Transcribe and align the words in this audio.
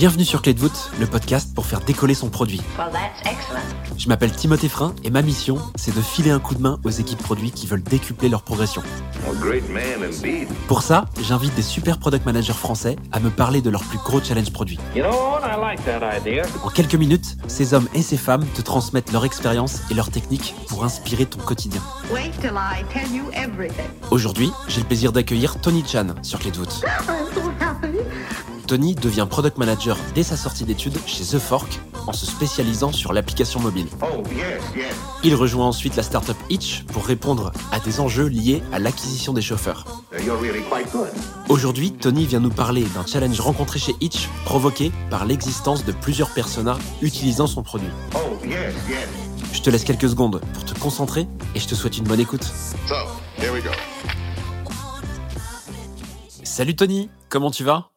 Bienvenue 0.00 0.24
sur 0.24 0.40
Clé 0.40 0.54
de 0.54 0.60
voûte, 0.60 0.90
le 0.98 1.06
podcast 1.06 1.54
pour 1.54 1.66
faire 1.66 1.80
décoller 1.80 2.14
son 2.14 2.30
produit. 2.30 2.62
Je 3.98 4.08
m'appelle 4.08 4.32
Timothée 4.32 4.70
Frein 4.70 4.94
et 5.04 5.10
ma 5.10 5.20
mission, 5.20 5.58
c'est 5.74 5.94
de 5.94 6.00
filer 6.00 6.30
un 6.30 6.38
coup 6.38 6.54
de 6.54 6.62
main 6.62 6.80
aux 6.84 6.90
équipes 6.90 7.22
produits 7.22 7.50
qui 7.50 7.66
veulent 7.66 7.82
décupler 7.82 8.30
leur 8.30 8.42
progression. 8.42 8.82
Pour 10.68 10.80
ça, 10.80 11.04
j'invite 11.20 11.54
des 11.54 11.60
super 11.60 11.98
product 11.98 12.24
managers 12.24 12.54
français 12.54 12.96
à 13.12 13.20
me 13.20 13.28
parler 13.28 13.60
de 13.60 13.68
leurs 13.68 13.84
plus 13.84 13.98
gros 13.98 14.22
challenges 14.22 14.54
produits. 14.54 14.78
En 16.64 16.68
quelques 16.70 16.94
minutes, 16.94 17.36
ces 17.46 17.74
hommes 17.74 17.88
et 17.92 18.00
ces 18.00 18.16
femmes 18.16 18.46
te 18.54 18.62
transmettent 18.62 19.12
leur 19.12 19.26
expérience 19.26 19.82
et 19.90 19.94
leurs 19.94 20.10
techniques 20.10 20.54
pour 20.68 20.82
inspirer 20.82 21.26
ton 21.26 21.40
quotidien. 21.40 21.82
Aujourd'hui, 24.10 24.50
j'ai 24.66 24.80
le 24.80 24.86
plaisir 24.86 25.12
d'accueillir 25.12 25.60
Tony 25.60 25.84
Chan 25.86 26.06
sur 26.22 26.38
Clé 26.38 26.52
de 26.52 26.56
voûte. 26.56 26.86
Tony 28.70 28.94
devient 28.94 29.26
product 29.28 29.58
manager 29.58 29.98
dès 30.14 30.22
sa 30.22 30.36
sortie 30.36 30.62
d'études 30.62 30.96
chez 31.04 31.24
The 31.24 31.40
Fork 31.40 31.80
en 32.06 32.12
se 32.12 32.24
spécialisant 32.24 32.92
sur 32.92 33.12
l'application 33.12 33.58
mobile. 33.58 33.88
Oh, 34.00 34.22
Il 35.24 35.34
rejoint 35.34 35.66
ensuite 35.66 35.96
la 35.96 36.04
startup 36.04 36.36
Itch 36.50 36.84
pour 36.84 37.04
répondre 37.04 37.50
à 37.72 37.80
des 37.80 37.98
enjeux 37.98 38.28
liés 38.28 38.62
à 38.72 38.78
l'acquisition 38.78 39.32
des 39.32 39.42
chauffeurs. 39.42 40.04
Aujourd'hui, 41.48 41.90
Tony 41.90 42.26
vient 42.26 42.38
nous 42.38 42.52
parler 42.52 42.84
d'un 42.94 43.04
challenge 43.04 43.40
rencontré 43.40 43.80
chez 43.80 43.96
Itch 44.00 44.28
provoqué 44.44 44.92
par 45.10 45.24
l'existence 45.24 45.84
de 45.84 45.90
plusieurs 45.90 46.30
personas 46.30 46.78
utilisant 47.02 47.48
son 47.48 47.64
produit. 47.64 47.90
Oh, 48.14 48.38
Je 49.52 49.62
te 49.62 49.68
laisse 49.68 49.82
quelques 49.82 50.10
secondes 50.10 50.40
pour 50.54 50.64
te 50.64 50.78
concentrer 50.78 51.26
et 51.56 51.58
je 51.58 51.66
te 51.66 51.74
souhaite 51.74 51.98
une 51.98 52.04
bonne 52.04 52.20
écoute. 52.20 52.44
So, 52.86 52.94
here 53.36 53.52
we 53.52 53.64
go. 53.64 53.70
Salut 56.44 56.76
Tony, 56.76 57.10
comment 57.28 57.50
tu 57.50 57.64
vas? 57.64 57.90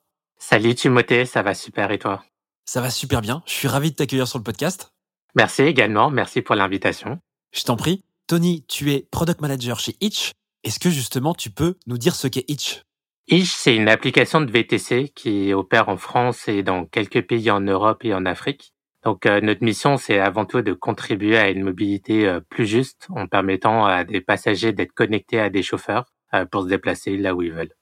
Salut 0.46 0.76
Timothée, 0.76 1.26
ça 1.26 1.42
va 1.42 1.54
super 1.54 1.90
et 1.92 1.98
toi? 1.98 2.22
Ça 2.66 2.82
va 2.82 2.90
super 2.90 3.22
bien, 3.22 3.42
je 3.46 3.54
suis 3.54 3.70
ravi 3.70 3.92
de 3.92 3.96
t'accueillir 3.96 4.28
sur 4.28 4.40
le 4.40 4.44
podcast. 4.44 4.92
Merci 5.36 5.62
également, 5.62 6.10
merci 6.10 6.42
pour 6.42 6.56
l'invitation. 6.56 7.20
Je 7.54 7.64
t'en 7.64 7.78
prie. 7.78 8.04
Tony, 8.28 8.66
tu 8.68 8.92
es 8.92 9.08
product 9.10 9.40
manager 9.40 9.80
chez 9.80 9.96
Itch. 10.02 10.34
Est-ce 10.66 10.80
que 10.80 10.90
justement 10.90 11.34
tu 11.34 11.50
peux 11.50 11.76
nous 11.88 11.98
dire 11.98 12.14
ce 12.14 12.28
qu'est 12.28 12.44
Itch? 12.50 12.82
Ish, 13.30 13.54
c'est 13.54 13.74
une 13.74 13.88
application 13.88 14.42
de 14.42 14.52
VTC 14.52 15.14
qui 15.16 15.54
opère 15.54 15.88
en 15.88 15.96
France 15.96 16.50
et 16.50 16.62
dans 16.62 16.84
quelques 16.84 17.26
pays 17.26 17.50
en 17.50 17.62
Europe 17.62 18.04
et 18.04 18.14
en 18.14 18.26
Afrique. 18.26 18.74
Donc 19.06 19.26
euh, 19.26 19.40
notre 19.40 19.64
mission, 19.64 19.96
c'est 19.96 20.20
avant 20.20 20.44
tout 20.44 20.62
de 20.62 20.74
contribuer 20.74 21.38
à 21.38 21.52
une 21.52 21.64
mobilité 21.64 22.28
euh, 22.28 22.42
plus 22.42 22.68
juste 22.68 23.08
en 23.12 23.28
permettant 23.28 23.86
à 23.86 24.04
des 24.04 24.20
passagers 24.20 24.74
d'être 24.74 24.92
connectés 24.92 25.40
à 25.40 25.50
des 25.50 25.64
chauffeurs 25.64 26.12
euh, 26.34 26.44
pour 26.44 26.64
se 26.64 26.68
déplacer 26.68 27.16
là 27.16 27.34
où 27.34 27.44
ils 27.44 27.54
veulent. 27.54 27.74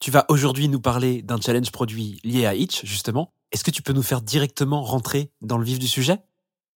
Tu 0.00 0.10
vas 0.10 0.24
aujourd'hui 0.30 0.68
nous 0.68 0.80
parler 0.80 1.20
d'un 1.20 1.38
challenge 1.38 1.70
produit 1.72 2.20
lié 2.24 2.46
à 2.46 2.54
Itch, 2.54 2.86
justement. 2.86 3.34
Est-ce 3.52 3.62
que 3.62 3.70
tu 3.70 3.82
peux 3.82 3.92
nous 3.92 4.02
faire 4.02 4.22
directement 4.22 4.82
rentrer 4.82 5.30
dans 5.42 5.58
le 5.58 5.64
vif 5.64 5.78
du 5.78 5.88
sujet? 5.88 6.16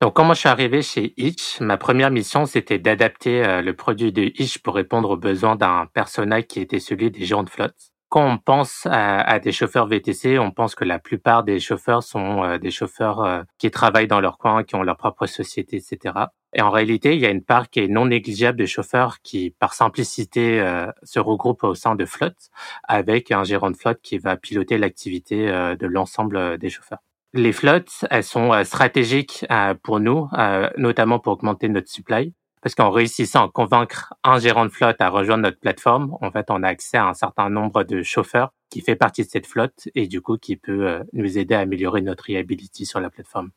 Donc, 0.02 0.14
quand 0.14 0.28
je 0.34 0.40
suis 0.40 0.48
arrivé 0.50 0.82
chez 0.82 1.14
Itch, 1.16 1.58
ma 1.60 1.78
première 1.78 2.10
mission, 2.10 2.44
c'était 2.44 2.78
d'adapter 2.78 3.42
euh, 3.42 3.62
le 3.62 3.74
produit 3.74 4.12
de 4.12 4.24
Itch 4.38 4.58
pour 4.58 4.74
répondre 4.74 5.08
aux 5.08 5.16
besoins 5.16 5.56
d'un 5.56 5.86
personnel 5.94 6.46
qui 6.46 6.60
était 6.60 6.80
celui 6.80 7.10
des 7.10 7.24
gérants 7.24 7.44
de 7.44 7.48
flotte. 7.48 7.93
Quand 8.14 8.32
on 8.32 8.38
pense 8.38 8.86
à, 8.88 9.40
des 9.40 9.50
chauffeurs 9.50 9.88
VTC, 9.88 10.38
on 10.38 10.52
pense 10.52 10.76
que 10.76 10.84
la 10.84 11.00
plupart 11.00 11.42
des 11.42 11.58
chauffeurs 11.58 12.04
sont 12.04 12.44
euh, 12.44 12.58
des 12.58 12.70
chauffeurs 12.70 13.24
euh, 13.24 13.42
qui 13.58 13.72
travaillent 13.72 14.06
dans 14.06 14.20
leur 14.20 14.38
coin, 14.38 14.62
qui 14.62 14.76
ont 14.76 14.84
leur 14.84 14.96
propre 14.96 15.26
société, 15.26 15.78
etc. 15.78 16.14
Et 16.52 16.62
en 16.62 16.70
réalité, 16.70 17.16
il 17.16 17.20
y 17.20 17.26
a 17.26 17.30
une 17.30 17.42
part 17.42 17.68
qui 17.70 17.80
est 17.80 17.88
non 17.88 18.06
négligeable 18.06 18.56
de 18.56 18.66
chauffeurs 18.66 19.20
qui, 19.20 19.50
par 19.58 19.74
simplicité, 19.74 20.60
euh, 20.60 20.86
se 21.02 21.18
regroupent 21.18 21.64
au 21.64 21.74
sein 21.74 21.96
de 21.96 22.04
flotte 22.04 22.50
avec 22.84 23.32
un 23.32 23.42
gérant 23.42 23.72
de 23.72 23.76
flotte 23.76 23.98
qui 24.00 24.18
va 24.18 24.36
piloter 24.36 24.78
l'activité 24.78 25.48
de 25.48 25.86
l'ensemble 25.88 26.56
des 26.58 26.70
chauffeurs. 26.70 27.00
Les 27.32 27.50
flottes, 27.50 28.04
elles 28.12 28.22
sont 28.22 28.62
stratégiques 28.62 29.44
pour 29.82 29.98
nous, 29.98 30.28
notamment 30.76 31.18
pour 31.18 31.32
augmenter 31.32 31.68
notre 31.68 31.88
supply. 31.88 32.32
Parce 32.64 32.74
qu'en 32.74 32.90
réussissant 32.90 33.46
à 33.46 33.50
convaincre 33.50 34.14
un 34.24 34.38
gérant 34.38 34.64
de 34.64 34.70
flotte 34.70 34.98
à 34.98 35.10
rejoindre 35.10 35.42
notre 35.42 35.60
plateforme, 35.60 36.16
en 36.22 36.30
fait, 36.30 36.46
on 36.48 36.62
a 36.62 36.68
accès 36.68 36.96
à 36.96 37.06
un 37.06 37.12
certain 37.12 37.50
nombre 37.50 37.84
de 37.84 38.02
chauffeurs 38.02 38.54
qui 38.70 38.80
fait 38.80 38.96
partie 38.96 39.22
de 39.22 39.28
cette 39.28 39.46
flotte 39.46 39.90
et 39.94 40.06
du 40.06 40.22
coup 40.22 40.38
qui 40.38 40.56
peut 40.56 40.88
euh, 40.88 41.04
nous 41.12 41.36
aider 41.36 41.54
à 41.54 41.60
améliorer 41.60 42.00
notre 42.00 42.24
reliability 42.26 42.86
sur 42.86 43.00
la 43.00 43.10
plateforme. 43.10 43.50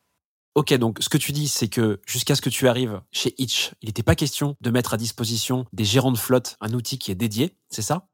Ok, 0.54 0.74
donc 0.74 0.98
ce 1.00 1.08
que 1.08 1.16
tu 1.16 1.32
dis, 1.32 1.48
c'est 1.48 1.68
que 1.68 2.02
jusqu'à 2.06 2.34
ce 2.34 2.42
que 2.42 2.50
tu 2.50 2.68
arrives 2.68 3.00
chez 3.10 3.34
Itch, 3.38 3.72
il 3.80 3.86
n'était 3.86 4.02
pas 4.02 4.14
question 4.14 4.56
de 4.60 4.70
mettre 4.70 4.92
à 4.92 4.98
disposition 4.98 5.64
des 5.72 5.84
gérants 5.84 6.12
de 6.12 6.18
flotte 6.18 6.56
un 6.60 6.74
outil 6.74 6.98
qui 6.98 7.10
est 7.10 7.14
dédié, 7.14 7.56
c'est 7.70 7.80
ça? 7.80 8.08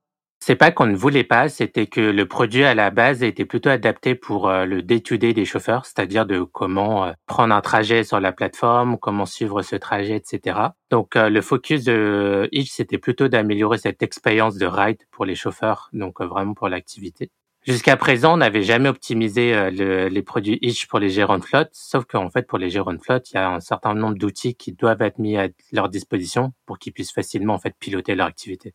C'est 0.46 0.56
pas 0.56 0.70
qu'on 0.70 0.84
ne 0.84 0.94
voulait 0.94 1.24
pas, 1.24 1.48
c'était 1.48 1.86
que 1.86 2.02
le 2.02 2.28
produit 2.28 2.64
à 2.64 2.74
la 2.74 2.90
base 2.90 3.22
était 3.22 3.46
plutôt 3.46 3.70
adapté 3.70 4.14
pour 4.14 4.50
euh, 4.50 4.66
le 4.66 4.82
day-to-day 4.82 5.32
des 5.32 5.46
chauffeurs, 5.46 5.86
c'est-à-dire 5.86 6.26
de 6.26 6.42
comment 6.42 7.06
euh, 7.06 7.12
prendre 7.24 7.54
un 7.54 7.62
trajet 7.62 8.04
sur 8.04 8.20
la 8.20 8.30
plateforme, 8.30 8.98
comment 8.98 9.24
suivre 9.24 9.62
ce 9.62 9.74
trajet, 9.74 10.16
etc. 10.16 10.58
Donc 10.90 11.16
euh, 11.16 11.30
le 11.30 11.40
focus 11.40 11.84
de 11.84 12.46
Hitch, 12.52 12.68
c'était 12.72 12.98
plutôt 12.98 13.28
d'améliorer 13.28 13.78
cette 13.78 14.02
expérience 14.02 14.56
de 14.56 14.66
ride 14.66 14.98
pour 15.10 15.24
les 15.24 15.34
chauffeurs, 15.34 15.88
donc 15.94 16.20
vraiment 16.20 16.52
pour 16.52 16.68
l'activité. 16.68 17.30
Jusqu'à 17.62 17.96
présent, 17.96 18.34
on 18.34 18.36
n'avait 18.36 18.64
jamais 18.64 18.90
optimisé 18.90 19.70
le- 19.70 20.08
les 20.08 20.22
produits 20.22 20.58
Hitch 20.60 20.88
pour 20.88 20.98
les 20.98 21.08
gérants 21.08 21.38
de 21.38 21.44
flotte, 21.46 21.70
sauf 21.72 22.04
qu'en 22.04 22.28
fait, 22.28 22.46
pour 22.46 22.58
les 22.58 22.68
gérants 22.68 22.92
de 22.92 23.00
il 23.08 23.34
y 23.34 23.38
a 23.38 23.48
un 23.48 23.60
certain 23.60 23.94
nombre 23.94 24.18
d'outils 24.18 24.56
qui 24.56 24.72
doivent 24.72 25.00
être 25.00 25.18
mis 25.18 25.38
à 25.38 25.48
leur 25.72 25.88
disposition 25.88 26.52
pour 26.66 26.78
qu'ils 26.78 26.92
puissent 26.92 27.14
facilement 27.14 27.54
en 27.54 27.58
fait 27.58 27.74
piloter 27.80 28.14
leur 28.14 28.26
activité. 28.26 28.74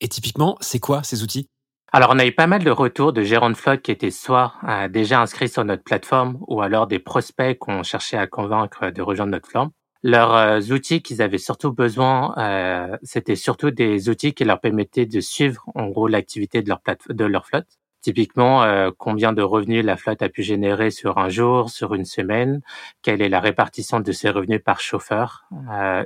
Et 0.00 0.08
typiquement, 0.08 0.56
c'est 0.60 0.80
quoi 0.80 1.02
ces 1.02 1.22
outils? 1.22 1.48
Alors, 1.92 2.10
on 2.12 2.18
a 2.18 2.26
eu 2.26 2.32
pas 2.32 2.46
mal 2.46 2.62
de 2.62 2.70
retours 2.70 3.12
de 3.12 3.22
gérants 3.22 3.50
de 3.50 3.56
flotte 3.56 3.82
qui 3.82 3.90
étaient 3.90 4.10
soit 4.10 4.54
euh, 4.68 4.88
déjà 4.88 5.20
inscrits 5.20 5.48
sur 5.48 5.64
notre 5.64 5.82
plateforme 5.82 6.38
ou 6.46 6.60
alors 6.60 6.86
des 6.86 6.98
prospects 6.98 7.58
qu'on 7.58 7.82
cherchait 7.82 8.18
à 8.18 8.26
convaincre 8.26 8.90
de 8.90 9.02
rejoindre 9.02 9.32
notre 9.32 9.48
plateforme. 9.48 9.70
Leurs 10.02 10.34
euh, 10.34 10.60
outils 10.70 11.02
qu'ils 11.02 11.22
avaient 11.22 11.38
surtout 11.38 11.72
besoin, 11.72 12.34
euh, 12.38 12.96
c'était 13.02 13.36
surtout 13.36 13.72
des 13.72 14.08
outils 14.08 14.32
qui 14.32 14.44
leur 14.44 14.60
permettaient 14.60 15.06
de 15.06 15.20
suivre 15.20 15.64
en 15.74 15.88
gros 15.88 16.06
l'activité 16.06 16.62
de 16.62 16.68
leur 16.68 16.80
de 17.08 17.24
leur 17.24 17.46
flotte. 17.46 17.66
Typiquement, 18.00 18.62
euh, 18.62 18.90
combien 18.96 19.32
de 19.32 19.42
revenus 19.42 19.84
la 19.84 19.96
flotte 19.96 20.22
a 20.22 20.28
pu 20.28 20.44
générer 20.44 20.92
sur 20.92 21.18
un 21.18 21.28
jour, 21.28 21.68
sur 21.68 21.94
une 21.94 22.04
semaine, 22.04 22.60
quelle 23.02 23.20
est 23.20 23.28
la 23.28 23.40
répartition 23.40 23.98
de 23.98 24.12
ces 24.12 24.30
revenus 24.30 24.62
par 24.64 24.80
chauffeur, 24.80 25.48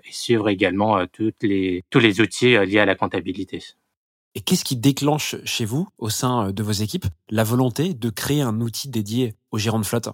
et 0.02 0.10
suivre 0.10 0.48
également 0.48 1.06
toutes 1.08 1.42
les, 1.42 1.84
tous 1.90 1.98
les 1.98 2.22
outils 2.22 2.56
liés 2.64 2.78
à 2.78 2.86
la 2.86 2.94
comptabilité. 2.94 3.62
Et 4.34 4.40
qu'est-ce 4.40 4.64
qui 4.64 4.76
déclenche 4.76 5.36
chez 5.44 5.64
vous, 5.64 5.88
au 5.98 6.08
sein 6.08 6.48
euh, 6.48 6.52
de 6.52 6.62
vos 6.62 6.72
équipes, 6.72 7.04
la 7.28 7.44
volonté 7.44 7.92
de 7.92 8.10
créer 8.10 8.40
un 8.40 8.60
outil 8.60 8.88
dédié 8.88 9.34
aux 9.50 9.58
gérants 9.58 9.78
de 9.78 9.84
flotte? 9.84 10.08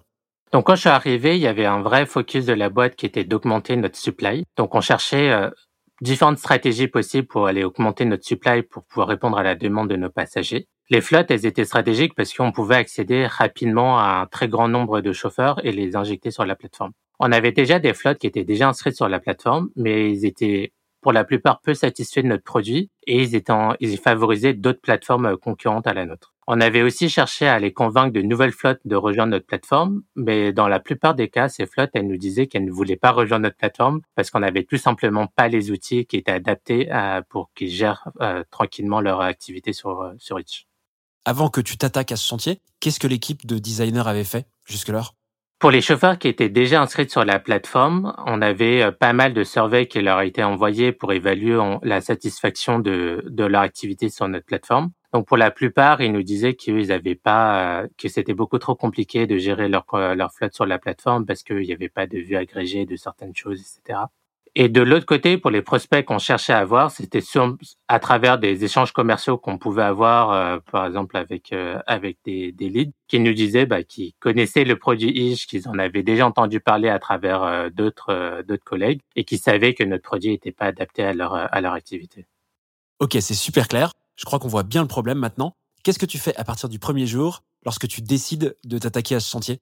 Donc 0.52 0.66
quand 0.66 0.74
je 0.74 0.80
suis 0.80 0.88
arrivé, 0.88 1.36
il 1.36 1.42
y 1.42 1.46
avait 1.46 1.66
un 1.66 1.82
vrai 1.82 2.06
focus 2.06 2.46
de 2.46 2.52
la 2.52 2.70
boîte 2.70 2.96
qui 2.96 3.06
était 3.06 3.24
d'augmenter 3.24 3.76
notre 3.76 3.96
supply. 3.96 4.44
Donc 4.56 4.74
on 4.74 4.80
cherchait 4.80 5.30
euh, 5.30 5.50
différentes 6.00 6.38
stratégies 6.38 6.88
possibles 6.88 7.28
pour 7.28 7.46
aller 7.46 7.64
augmenter 7.64 8.04
notre 8.06 8.24
supply 8.24 8.62
pour 8.62 8.84
pouvoir 8.84 9.08
répondre 9.08 9.38
à 9.38 9.42
la 9.42 9.54
demande 9.54 9.88
de 9.88 9.96
nos 9.96 10.10
passagers. 10.10 10.66
Les 10.90 11.00
flottes, 11.00 11.30
elles 11.30 11.44
étaient 11.46 11.66
stratégiques 11.66 12.14
parce 12.14 12.32
qu'on 12.32 12.50
pouvait 12.50 12.76
accéder 12.76 13.26
rapidement 13.26 13.98
à 13.98 14.20
un 14.22 14.26
très 14.26 14.48
grand 14.48 14.68
nombre 14.68 15.00
de 15.00 15.12
chauffeurs 15.12 15.64
et 15.64 15.70
les 15.70 15.96
injecter 15.96 16.30
sur 16.30 16.46
la 16.46 16.56
plateforme. 16.56 16.92
On 17.20 17.30
avait 17.30 17.52
déjà 17.52 17.78
des 17.78 17.94
flottes 17.94 18.18
qui 18.18 18.26
étaient 18.26 18.44
déjà 18.44 18.68
inscrites 18.68 18.96
sur 18.96 19.08
la 19.08 19.20
plateforme, 19.20 19.68
mais 19.76 20.10
ils 20.10 20.24
étaient 20.24 20.72
pour 21.00 21.12
la 21.12 21.24
plupart 21.24 21.60
peu 21.60 21.74
satisfaits 21.74 22.22
de 22.22 22.28
notre 22.28 22.44
produit 22.44 22.90
et 23.06 23.22
ils, 23.22 23.34
étaient 23.34 23.52
en- 23.52 23.74
ils 23.80 23.98
favorisaient 23.98 24.54
d'autres 24.54 24.80
plateformes 24.80 25.26
euh, 25.26 25.36
concurrentes 25.36 25.86
à 25.86 25.94
la 25.94 26.06
nôtre. 26.06 26.34
On 26.46 26.60
avait 26.60 26.82
aussi 26.82 27.10
cherché 27.10 27.46
à 27.46 27.58
les 27.58 27.72
convaincre 27.72 28.12
de 28.12 28.22
nouvelles 28.22 28.52
flottes 28.52 28.80
de 28.86 28.96
rejoindre 28.96 29.32
notre 29.32 29.44
plateforme, 29.46 30.02
mais 30.16 30.52
dans 30.52 30.66
la 30.66 30.80
plupart 30.80 31.14
des 31.14 31.28
cas, 31.28 31.48
ces 31.50 31.66
flottes, 31.66 31.90
elles 31.92 32.06
nous 32.06 32.16
disaient 32.16 32.46
qu'elles 32.46 32.64
ne 32.64 32.72
voulaient 32.72 32.96
pas 32.96 33.10
rejoindre 33.10 33.42
notre 33.44 33.56
plateforme 33.56 34.00
parce 34.14 34.30
qu'on 34.30 34.40
n'avait 34.40 34.64
tout 34.64 34.78
simplement 34.78 35.26
pas 35.26 35.48
les 35.48 35.70
outils 35.70 36.06
qui 36.06 36.16
étaient 36.16 36.32
adaptés 36.32 36.90
à- 36.90 37.22
pour 37.28 37.50
qu'ils 37.54 37.68
gèrent 37.70 38.08
euh, 38.22 38.42
tranquillement 38.50 39.00
leur 39.00 39.20
activité 39.20 39.72
sur, 39.74 40.00
euh, 40.00 40.12
sur. 40.18 40.38
Avant 41.26 41.50
que 41.50 41.60
tu 41.60 41.76
t'attaques 41.76 42.12
à 42.12 42.16
ce 42.16 42.26
chantier, 42.26 42.62
qu'est-ce 42.80 42.98
que 42.98 43.06
l'équipe 43.06 43.44
de 43.46 43.58
designers 43.58 44.06
avait 44.06 44.24
fait 44.24 44.46
jusque-là? 44.64 45.02
Pour 45.58 45.72
les 45.72 45.80
chauffeurs 45.80 46.20
qui 46.20 46.28
étaient 46.28 46.48
déjà 46.48 46.80
inscrits 46.80 47.10
sur 47.10 47.24
la 47.24 47.40
plateforme, 47.40 48.14
on 48.26 48.40
avait 48.42 48.80
euh, 48.80 48.92
pas 48.92 49.12
mal 49.12 49.34
de 49.34 49.42
surveys 49.42 49.88
qui 49.88 50.00
leur 50.00 50.20
étaient 50.20 50.44
envoyés 50.44 50.92
pour 50.92 51.12
évaluer 51.12 51.58
la 51.82 52.00
satisfaction 52.00 52.78
de, 52.78 53.24
leur 53.36 53.62
activité 53.62 54.08
sur 54.08 54.28
notre 54.28 54.46
plateforme. 54.46 54.92
Donc 55.12 55.26
pour 55.26 55.36
la 55.36 55.50
plupart, 55.50 56.00
ils 56.00 56.12
nous 56.12 56.22
disaient 56.22 56.54
qu'ils 56.54 56.92
avaient 56.92 57.16
pas, 57.16 57.82
euh, 57.82 57.88
que 57.98 58.06
c'était 58.08 58.34
beaucoup 58.34 58.58
trop 58.58 58.76
compliqué 58.76 59.26
de 59.26 59.36
gérer 59.36 59.68
leur 59.68 59.84
euh, 59.94 60.14
leur 60.14 60.32
flotte 60.32 60.54
sur 60.54 60.64
la 60.64 60.78
plateforme 60.78 61.26
parce 61.26 61.42
qu'il 61.42 61.62
n'y 61.62 61.72
avait 61.72 61.88
pas 61.88 62.06
de 62.06 62.18
vue 62.18 62.36
agrégée 62.36 62.86
de 62.86 62.94
certaines 62.94 63.34
choses, 63.34 63.60
etc. 63.60 63.98
Et 64.60 64.68
de 64.68 64.80
l'autre 64.80 65.06
côté, 65.06 65.38
pour 65.38 65.52
les 65.52 65.62
prospects 65.62 66.04
qu'on 66.04 66.18
cherchait 66.18 66.52
à 66.52 66.58
avoir, 66.58 66.90
c'était 66.90 67.22
à 67.86 68.00
travers 68.00 68.38
des 68.38 68.64
échanges 68.64 68.90
commerciaux 68.90 69.38
qu'on 69.38 69.56
pouvait 69.56 69.84
avoir, 69.84 70.32
euh, 70.32 70.58
par 70.72 70.84
exemple 70.84 71.16
avec 71.16 71.52
euh, 71.52 71.78
avec 71.86 72.18
des, 72.24 72.52
leads, 72.58 72.90
qui 73.06 73.20
nous 73.20 73.34
disaient 73.34 73.66
bah, 73.66 73.84
qu'ils 73.84 74.14
connaissaient 74.18 74.64
le 74.64 74.76
produit 74.76 75.12
Ish, 75.16 75.46
qu'ils 75.46 75.68
en 75.68 75.78
avaient 75.78 76.02
déjà 76.02 76.26
entendu 76.26 76.58
parler 76.58 76.88
à 76.88 76.98
travers 76.98 77.44
euh, 77.44 77.70
d'autres 77.70 78.42
d'autres 78.48 78.64
collègues 78.64 79.00
et 79.14 79.22
qui 79.22 79.38
savaient 79.38 79.74
que 79.74 79.84
notre 79.84 80.02
produit 80.02 80.30
n'était 80.30 80.50
pas 80.50 80.66
adapté 80.66 81.04
à 81.04 81.12
leur 81.12 81.34
à 81.34 81.60
leur 81.60 81.72
activité. 81.72 82.26
Ok, 82.98 83.16
c'est 83.20 83.34
super 83.34 83.68
clair. 83.68 83.92
Je 84.16 84.24
crois 84.24 84.40
qu'on 84.40 84.48
voit 84.48 84.64
bien 84.64 84.82
le 84.82 84.88
problème 84.88 85.18
maintenant. 85.18 85.54
Qu'est-ce 85.84 86.00
que 86.00 86.06
tu 86.06 86.18
fais 86.18 86.34
à 86.34 86.42
partir 86.42 86.68
du 86.68 86.80
premier 86.80 87.06
jour 87.06 87.44
lorsque 87.64 87.86
tu 87.86 88.02
décides 88.02 88.56
de 88.64 88.78
t'attaquer 88.78 89.14
à 89.14 89.20
ce 89.20 89.30
chantier? 89.30 89.60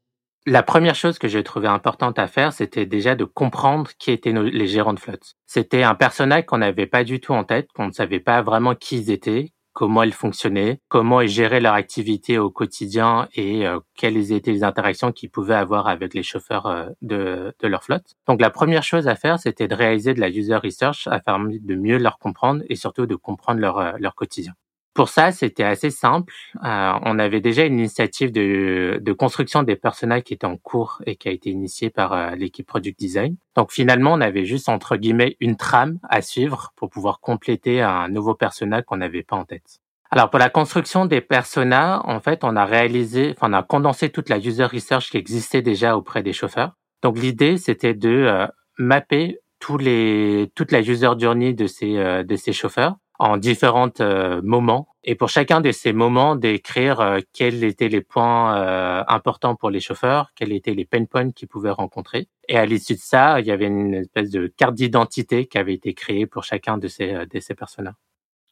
La 0.48 0.62
première 0.62 0.94
chose 0.94 1.18
que 1.18 1.26
j'ai 1.26 1.42
trouvé 1.42 1.66
importante 1.66 2.20
à 2.20 2.28
faire, 2.28 2.52
c'était 2.52 2.86
déjà 2.86 3.16
de 3.16 3.24
comprendre 3.24 3.90
qui 3.98 4.12
étaient 4.12 4.32
les 4.32 4.68
gérants 4.68 4.94
de 4.94 5.00
flotte. 5.00 5.34
C'était 5.44 5.82
un 5.82 5.96
personnage 5.96 6.46
qu'on 6.46 6.58
n'avait 6.58 6.86
pas 6.86 7.02
du 7.02 7.18
tout 7.18 7.32
en 7.32 7.42
tête, 7.42 7.72
qu'on 7.74 7.88
ne 7.88 7.92
savait 7.92 8.20
pas 8.20 8.42
vraiment 8.42 8.76
qui 8.76 8.98
ils 8.98 9.10
étaient, 9.10 9.52
comment 9.72 10.04
ils 10.04 10.12
fonctionnaient, 10.12 10.78
comment 10.86 11.20
ils 11.20 11.28
géraient 11.28 11.58
leur 11.58 11.74
activité 11.74 12.38
au 12.38 12.48
quotidien 12.48 13.28
et 13.34 13.66
euh, 13.66 13.80
quelles 13.96 14.30
étaient 14.30 14.52
les 14.52 14.62
interactions 14.62 15.10
qu'ils 15.10 15.30
pouvaient 15.30 15.56
avoir 15.56 15.88
avec 15.88 16.14
les 16.14 16.22
chauffeurs 16.22 16.66
euh, 16.66 16.86
de, 17.02 17.52
leur 17.62 17.82
flotte. 17.82 18.14
Donc 18.28 18.40
la 18.40 18.50
première 18.50 18.84
chose 18.84 19.08
à 19.08 19.16
faire, 19.16 19.40
c'était 19.40 19.66
de 19.66 19.74
réaliser 19.74 20.14
de 20.14 20.20
la 20.20 20.28
user 20.28 20.56
research 20.56 21.08
afin 21.08 21.40
de 21.40 21.74
mieux 21.74 21.98
leur 21.98 22.18
comprendre 22.18 22.62
et 22.68 22.76
surtout 22.76 23.06
de 23.06 23.16
comprendre 23.16 23.58
leur, 23.58 23.78
euh, 23.78 23.92
leur 23.98 24.14
quotidien. 24.14 24.54
Pour 24.96 25.10
ça, 25.10 25.30
c'était 25.30 25.62
assez 25.62 25.90
simple. 25.90 26.32
Euh, 26.64 26.92
on 27.02 27.18
avait 27.18 27.42
déjà 27.42 27.66
une 27.66 27.78
initiative 27.78 28.32
de, 28.32 28.98
de, 28.98 29.12
construction 29.12 29.62
des 29.62 29.76
personnages 29.76 30.22
qui 30.22 30.32
était 30.32 30.46
en 30.46 30.56
cours 30.56 31.02
et 31.04 31.16
qui 31.16 31.28
a 31.28 31.32
été 31.32 31.50
initiée 31.50 31.90
par 31.90 32.14
euh, 32.14 32.30
l'équipe 32.30 32.66
Product 32.66 32.98
Design. 32.98 33.36
Donc 33.56 33.72
finalement, 33.72 34.14
on 34.14 34.22
avait 34.22 34.46
juste 34.46 34.70
entre 34.70 34.96
guillemets 34.96 35.36
une 35.38 35.56
trame 35.56 35.98
à 36.08 36.22
suivre 36.22 36.72
pour 36.76 36.88
pouvoir 36.88 37.20
compléter 37.20 37.82
un 37.82 38.08
nouveau 38.08 38.34
personnage 38.34 38.84
qu'on 38.86 38.96
n'avait 38.96 39.22
pas 39.22 39.36
en 39.36 39.44
tête. 39.44 39.80
Alors 40.10 40.30
pour 40.30 40.38
la 40.38 40.48
construction 40.48 41.04
des 41.04 41.20
personas, 41.20 42.00
en 42.06 42.20
fait, 42.20 42.42
on 42.42 42.56
a 42.56 42.64
réalisé, 42.64 43.34
enfin, 43.36 43.50
on 43.50 43.52
a 43.52 43.62
condensé 43.62 44.08
toute 44.08 44.30
la 44.30 44.38
user 44.38 44.64
research 44.64 45.10
qui 45.10 45.18
existait 45.18 45.60
déjà 45.60 45.98
auprès 45.98 46.22
des 46.22 46.32
chauffeurs. 46.32 46.72
Donc 47.02 47.18
l'idée, 47.18 47.58
c'était 47.58 47.92
de 47.92 48.08
euh, 48.08 48.46
mapper 48.78 49.40
tous 49.58 49.76
les, 49.76 50.50
toute 50.54 50.72
la 50.72 50.80
user 50.80 51.10
journey 51.18 51.52
de 51.52 51.66
ces, 51.66 51.96
de 52.24 52.36
ces 52.36 52.52
chauffeurs 52.54 52.96
en 53.18 53.36
différents 53.36 53.90
euh, 54.00 54.40
moments 54.42 54.88
et 55.04 55.14
pour 55.14 55.28
chacun 55.28 55.60
de 55.60 55.70
ces 55.72 55.92
moments 55.92 56.36
d'écrire 56.36 57.00
euh, 57.00 57.20
quels 57.32 57.64
étaient 57.64 57.88
les 57.88 58.00
points 58.00 58.56
euh, 58.56 59.04
importants 59.08 59.54
pour 59.54 59.70
les 59.70 59.80
chauffeurs, 59.80 60.32
quels 60.34 60.52
étaient 60.52 60.74
les 60.74 60.84
pain 60.84 61.04
points 61.04 61.30
qu'ils 61.30 61.48
pouvaient 61.48 61.70
rencontrer. 61.70 62.28
Et 62.48 62.56
à 62.56 62.66
l'issue 62.66 62.94
de 62.94 63.00
ça, 63.00 63.40
il 63.40 63.46
y 63.46 63.50
avait 63.50 63.66
une 63.66 63.94
espèce 63.94 64.30
de 64.30 64.46
carte 64.48 64.74
d'identité 64.74 65.46
qui 65.46 65.58
avait 65.58 65.74
été 65.74 65.94
créée 65.94 66.26
pour 66.26 66.44
chacun 66.44 66.78
de 66.78 66.88
ces, 66.88 67.26
de 67.26 67.40
ces 67.40 67.54
personnages. 67.54 67.94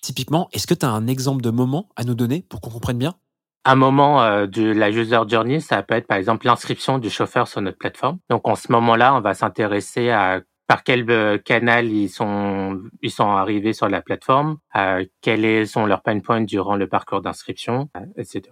Typiquement, 0.01 0.49
est-ce 0.53 0.67
que 0.67 0.75
tu 0.75 0.85
as 0.87 0.91
un 0.91 1.07
exemple 1.07 1.43
de 1.43 1.51
moment 1.51 1.89
à 1.97 2.05
nous 2.05 2.15
donner 2.15 2.45
pour 2.49 2.61
qu'on 2.61 2.71
comprenne 2.71 2.99
bien? 2.99 3.15
Un 3.65 3.77
moment 3.77 4.47
de 4.47 4.73
la 4.73 4.91
user 4.91 5.21
journey, 5.27 5.61
ça 5.61 5.83
peut 5.83 5.95
être 5.95 6.07
par 6.07 6.19
exemple 6.19 6.45
l'inscription 6.45 6.99
du 6.99 7.09
chauffeur 7.09 7.49
sur 7.49 7.63
notre 7.63 7.79
plateforme. 7.79 8.19
Donc 8.29 8.47
en 8.47 8.57
ce 8.57 8.71
moment-là, 8.73 9.15
on 9.15 9.23
va 9.23 9.33
s'intéresser 9.33 10.11
à 10.11 10.43
par 10.67 10.83
quel 10.83 11.09
euh, 11.11 11.39
canal 11.39 11.89
ils 11.89 12.09
sont 12.09 12.83
ils 13.03 13.11
sont 13.11 13.29
arrivés 13.29 13.73
sur 13.73 13.89
la 13.89 14.03
plateforme, 14.03 14.59
euh, 14.77 15.05
quels 15.21 15.69
sont 15.69 15.87
leurs 15.87 16.03
pain 16.03 16.19
points 16.21 16.41
durant 16.41 16.77
le 16.77 16.89
parcours 16.89 17.21
d'inscription, 17.21 17.91
euh, 17.97 18.01
etc. 18.17 18.43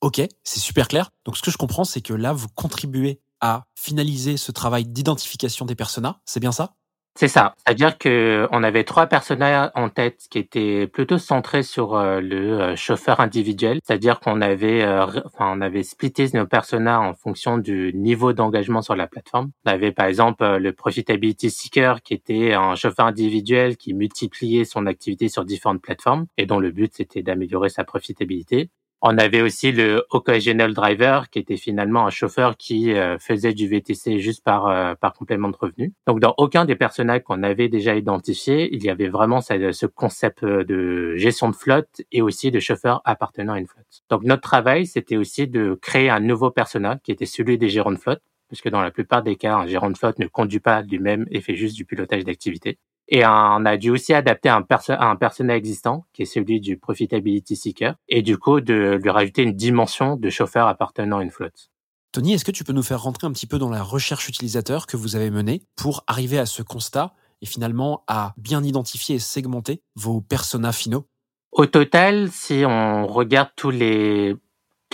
Ok, 0.00 0.20
c'est 0.42 0.60
super 0.60 0.88
clair. 0.88 1.10
Donc 1.24 1.36
ce 1.36 1.42
que 1.42 1.50
je 1.50 1.56
comprends, 1.56 1.84
c'est 1.84 2.02
que 2.02 2.12
là, 2.12 2.32
vous 2.32 2.48
contribuez 2.54 3.20
à 3.40 3.64
finaliser 3.74 4.36
ce 4.36 4.52
travail 4.52 4.84
d'identification 4.86 5.66
des 5.66 5.74
personas. 5.74 6.20
C'est 6.24 6.40
bien 6.40 6.52
ça? 6.52 6.74
C'est 7.16 7.28
ça. 7.28 7.54
C'est-à-dire 7.58 7.96
que 7.96 8.48
on 8.50 8.64
avait 8.64 8.82
trois 8.82 9.06
personnages 9.06 9.70
en 9.76 9.88
tête 9.88 10.26
qui 10.30 10.38
étaient 10.38 10.88
plutôt 10.88 11.18
centrés 11.18 11.62
sur 11.62 11.94
euh, 11.94 12.20
le 12.20 12.60
euh, 12.60 12.76
chauffeur 12.76 13.20
individuel. 13.20 13.78
C'est-à-dire 13.84 14.18
qu'on 14.18 14.40
avait, 14.40 14.82
euh, 14.82 15.06
enfin, 15.24 15.52
on 15.56 15.60
avait 15.60 15.84
splitté 15.84 16.26
nos 16.34 16.46
personnages 16.46 16.98
en 16.98 17.14
fonction 17.14 17.58
du 17.58 17.92
niveau 17.94 18.32
d'engagement 18.32 18.82
sur 18.82 18.96
la 18.96 19.06
plateforme. 19.06 19.52
On 19.64 19.70
avait 19.70 19.92
par 19.92 20.06
exemple 20.06 20.44
le 20.44 20.72
profitability 20.72 21.50
seeker 21.50 22.02
qui 22.02 22.14
était 22.14 22.52
un 22.52 22.74
chauffeur 22.74 23.06
individuel 23.06 23.76
qui 23.76 23.94
multipliait 23.94 24.64
son 24.64 24.86
activité 24.86 25.28
sur 25.28 25.44
différentes 25.44 25.82
plateformes 25.82 26.26
et 26.36 26.46
dont 26.46 26.58
le 26.58 26.72
but 26.72 26.92
c'était 26.94 27.22
d'améliorer 27.22 27.68
sa 27.68 27.84
profitabilité. 27.84 28.70
On 29.06 29.18
avait 29.18 29.42
aussi 29.42 29.70
le 29.70 30.02
occasional 30.08 30.72
driver, 30.72 31.28
qui 31.28 31.38
était 31.38 31.58
finalement 31.58 32.06
un 32.06 32.10
chauffeur 32.10 32.56
qui 32.56 32.94
euh, 32.94 33.18
faisait 33.18 33.52
du 33.52 33.68
VTC 33.68 34.18
juste 34.18 34.42
par 34.42 34.66
euh, 34.66 34.94
par 34.94 35.12
complément 35.12 35.50
de 35.50 35.56
revenu. 35.60 35.92
Donc, 36.06 36.20
dans 36.20 36.32
aucun 36.38 36.64
des 36.64 36.74
personnages 36.74 37.22
qu'on 37.22 37.42
avait 37.42 37.68
déjà 37.68 37.96
identifiés, 37.96 38.74
il 38.74 38.82
y 38.82 38.88
avait 38.88 39.08
vraiment 39.08 39.42
ce, 39.42 39.84
concept 39.84 40.42
de 40.42 41.16
gestion 41.16 41.50
de 41.50 41.54
flotte 41.54 42.00
et 42.12 42.22
aussi 42.22 42.50
de 42.50 42.60
chauffeur 42.60 43.02
appartenant 43.04 43.52
à 43.52 43.58
une 43.58 43.66
flotte. 43.66 44.02
Donc, 44.08 44.22
notre 44.22 44.40
travail, 44.40 44.86
c'était 44.86 45.18
aussi 45.18 45.48
de 45.48 45.78
créer 45.82 46.08
un 46.08 46.20
nouveau 46.20 46.50
personnage 46.50 47.00
qui 47.04 47.12
était 47.12 47.26
celui 47.26 47.58
des 47.58 47.68
gérants 47.68 47.92
de 47.92 47.98
flotte, 47.98 48.22
puisque 48.48 48.70
dans 48.70 48.80
la 48.80 48.90
plupart 48.90 49.22
des 49.22 49.36
cas, 49.36 49.54
un 49.56 49.66
gérant 49.66 49.90
de 49.90 49.98
flotte 49.98 50.18
ne 50.18 50.28
conduit 50.28 50.60
pas 50.60 50.80
lui-même 50.80 51.26
et 51.30 51.42
fait 51.42 51.56
juste 51.56 51.76
du 51.76 51.84
pilotage 51.84 52.24
d'activité. 52.24 52.78
Et 53.16 53.24
on 53.24 53.64
a 53.64 53.76
dû 53.76 53.90
aussi 53.90 54.12
adapter 54.12 54.48
un, 54.48 54.66
un 54.88 55.14
personnage 55.14 55.56
existant, 55.56 56.04
qui 56.12 56.22
est 56.22 56.24
celui 56.24 56.60
du 56.60 56.78
Profitability 56.78 57.54
Seeker, 57.54 57.94
et 58.08 58.22
du 58.22 58.38
coup 58.38 58.60
de 58.60 58.98
lui 59.00 59.08
rajouter 59.08 59.44
une 59.44 59.52
dimension 59.52 60.16
de 60.16 60.30
chauffeur 60.30 60.66
appartenant 60.66 61.18
à 61.18 61.22
une 61.22 61.30
flotte. 61.30 61.70
Tony, 62.10 62.32
est-ce 62.32 62.44
que 62.44 62.50
tu 62.50 62.64
peux 62.64 62.72
nous 62.72 62.82
faire 62.82 63.00
rentrer 63.00 63.28
un 63.28 63.30
petit 63.30 63.46
peu 63.46 63.56
dans 63.56 63.70
la 63.70 63.84
recherche 63.84 64.28
utilisateur 64.28 64.88
que 64.88 64.96
vous 64.96 65.14
avez 65.14 65.30
menée 65.30 65.62
pour 65.76 66.02
arriver 66.08 66.40
à 66.40 66.46
ce 66.46 66.62
constat 66.62 67.12
et 67.40 67.46
finalement 67.46 68.02
à 68.08 68.34
bien 68.36 68.64
identifier 68.64 69.14
et 69.14 69.20
segmenter 69.20 69.80
vos 69.94 70.20
personas 70.20 70.72
finaux? 70.72 71.06
Au 71.52 71.66
total, 71.66 72.32
si 72.32 72.64
on 72.66 73.06
regarde 73.06 73.50
tous 73.54 73.70
les 73.70 74.34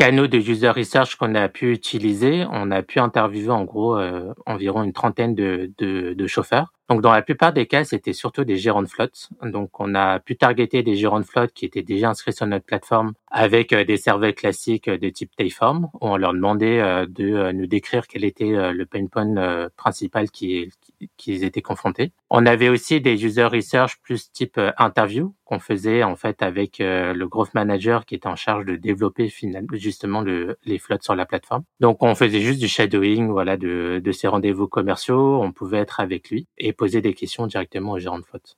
canaux 0.00 0.28
de 0.28 0.38
user 0.38 0.70
research 0.70 1.16
qu'on 1.16 1.34
a 1.34 1.50
pu 1.50 1.72
utiliser, 1.72 2.46
on 2.50 2.70
a 2.70 2.82
pu 2.82 3.00
interviewer 3.00 3.50
en 3.50 3.64
gros 3.64 3.98
euh, 3.98 4.32
environ 4.46 4.82
une 4.82 4.94
trentaine 4.94 5.34
de, 5.34 6.26
chauffeurs 6.26 6.72
donc 6.88 7.02
dans 7.02 7.12
la 7.12 7.22
plupart 7.22 7.52
des 7.52 7.66
cas, 7.66 7.84
c'était 7.84 8.14
surtout 8.14 8.42
des 8.42 8.56
gérants 8.56 8.82
de 8.82 8.88
flotte. 8.88 9.28
Donc 9.44 9.78
on 9.78 9.94
a 9.94 10.18
pu 10.18 10.36
targeter 10.36 10.82
des 10.82 10.96
gérants 10.96 11.20
de 11.20 11.24
flotte 11.24 11.52
qui 11.52 11.64
étaient 11.64 11.84
déjà 11.84 12.08
inscrits 12.08 12.32
sur 12.32 12.46
notre 12.46 12.64
plateforme 12.64 13.12
avec 13.30 13.72
euh, 13.72 13.84
des 13.84 13.96
serveurs 13.96 14.34
classiques 14.34 14.90
de 14.90 15.08
type 15.08 15.30
Tayform, 15.36 15.84
où 15.94 15.98
on 16.00 16.16
leur 16.16 16.32
demandait 16.32 16.80
euh, 16.80 17.06
de 17.06 17.52
nous 17.52 17.68
décrire 17.68 18.08
quel 18.08 18.24
était 18.24 18.72
le 18.72 18.86
pain 18.86 19.06
point 19.06 19.68
principal 19.76 20.30
qui 20.30 20.68
qu'ils 21.16 21.44
étaient 21.44 21.62
confrontés. 21.62 22.12
On 22.30 22.46
avait 22.46 22.68
aussi 22.68 23.00
des 23.00 23.24
user 23.24 23.44
research 23.44 24.00
plus 24.02 24.30
type 24.32 24.60
interview 24.78 25.34
qu'on 25.44 25.58
faisait 25.58 26.02
en 26.02 26.16
fait 26.16 26.42
avec 26.42 26.78
le 26.78 27.24
growth 27.24 27.54
manager 27.54 28.04
qui 28.06 28.14
était 28.14 28.28
en 28.28 28.36
charge 28.36 28.64
de 28.64 28.76
développer 28.76 29.28
finalement 29.28 29.68
justement 29.72 30.20
le, 30.20 30.58
les 30.64 30.78
flottes 30.78 31.02
sur 31.02 31.14
la 31.14 31.26
plateforme. 31.26 31.64
Donc 31.80 32.02
on 32.02 32.14
faisait 32.14 32.40
juste 32.40 32.60
du 32.60 32.68
shadowing 32.68 33.30
voilà 33.30 33.56
de, 33.56 34.00
de 34.02 34.12
ces 34.12 34.28
rendez-vous 34.28 34.68
commerciaux, 34.68 35.42
on 35.42 35.52
pouvait 35.52 35.78
être 35.78 36.00
avec 36.00 36.30
lui 36.30 36.46
et 36.58 36.72
poser 36.72 37.00
des 37.00 37.14
questions 37.14 37.46
directement 37.46 37.92
au 37.92 37.98
gérant 37.98 38.18
de 38.18 38.24
flotte. 38.24 38.56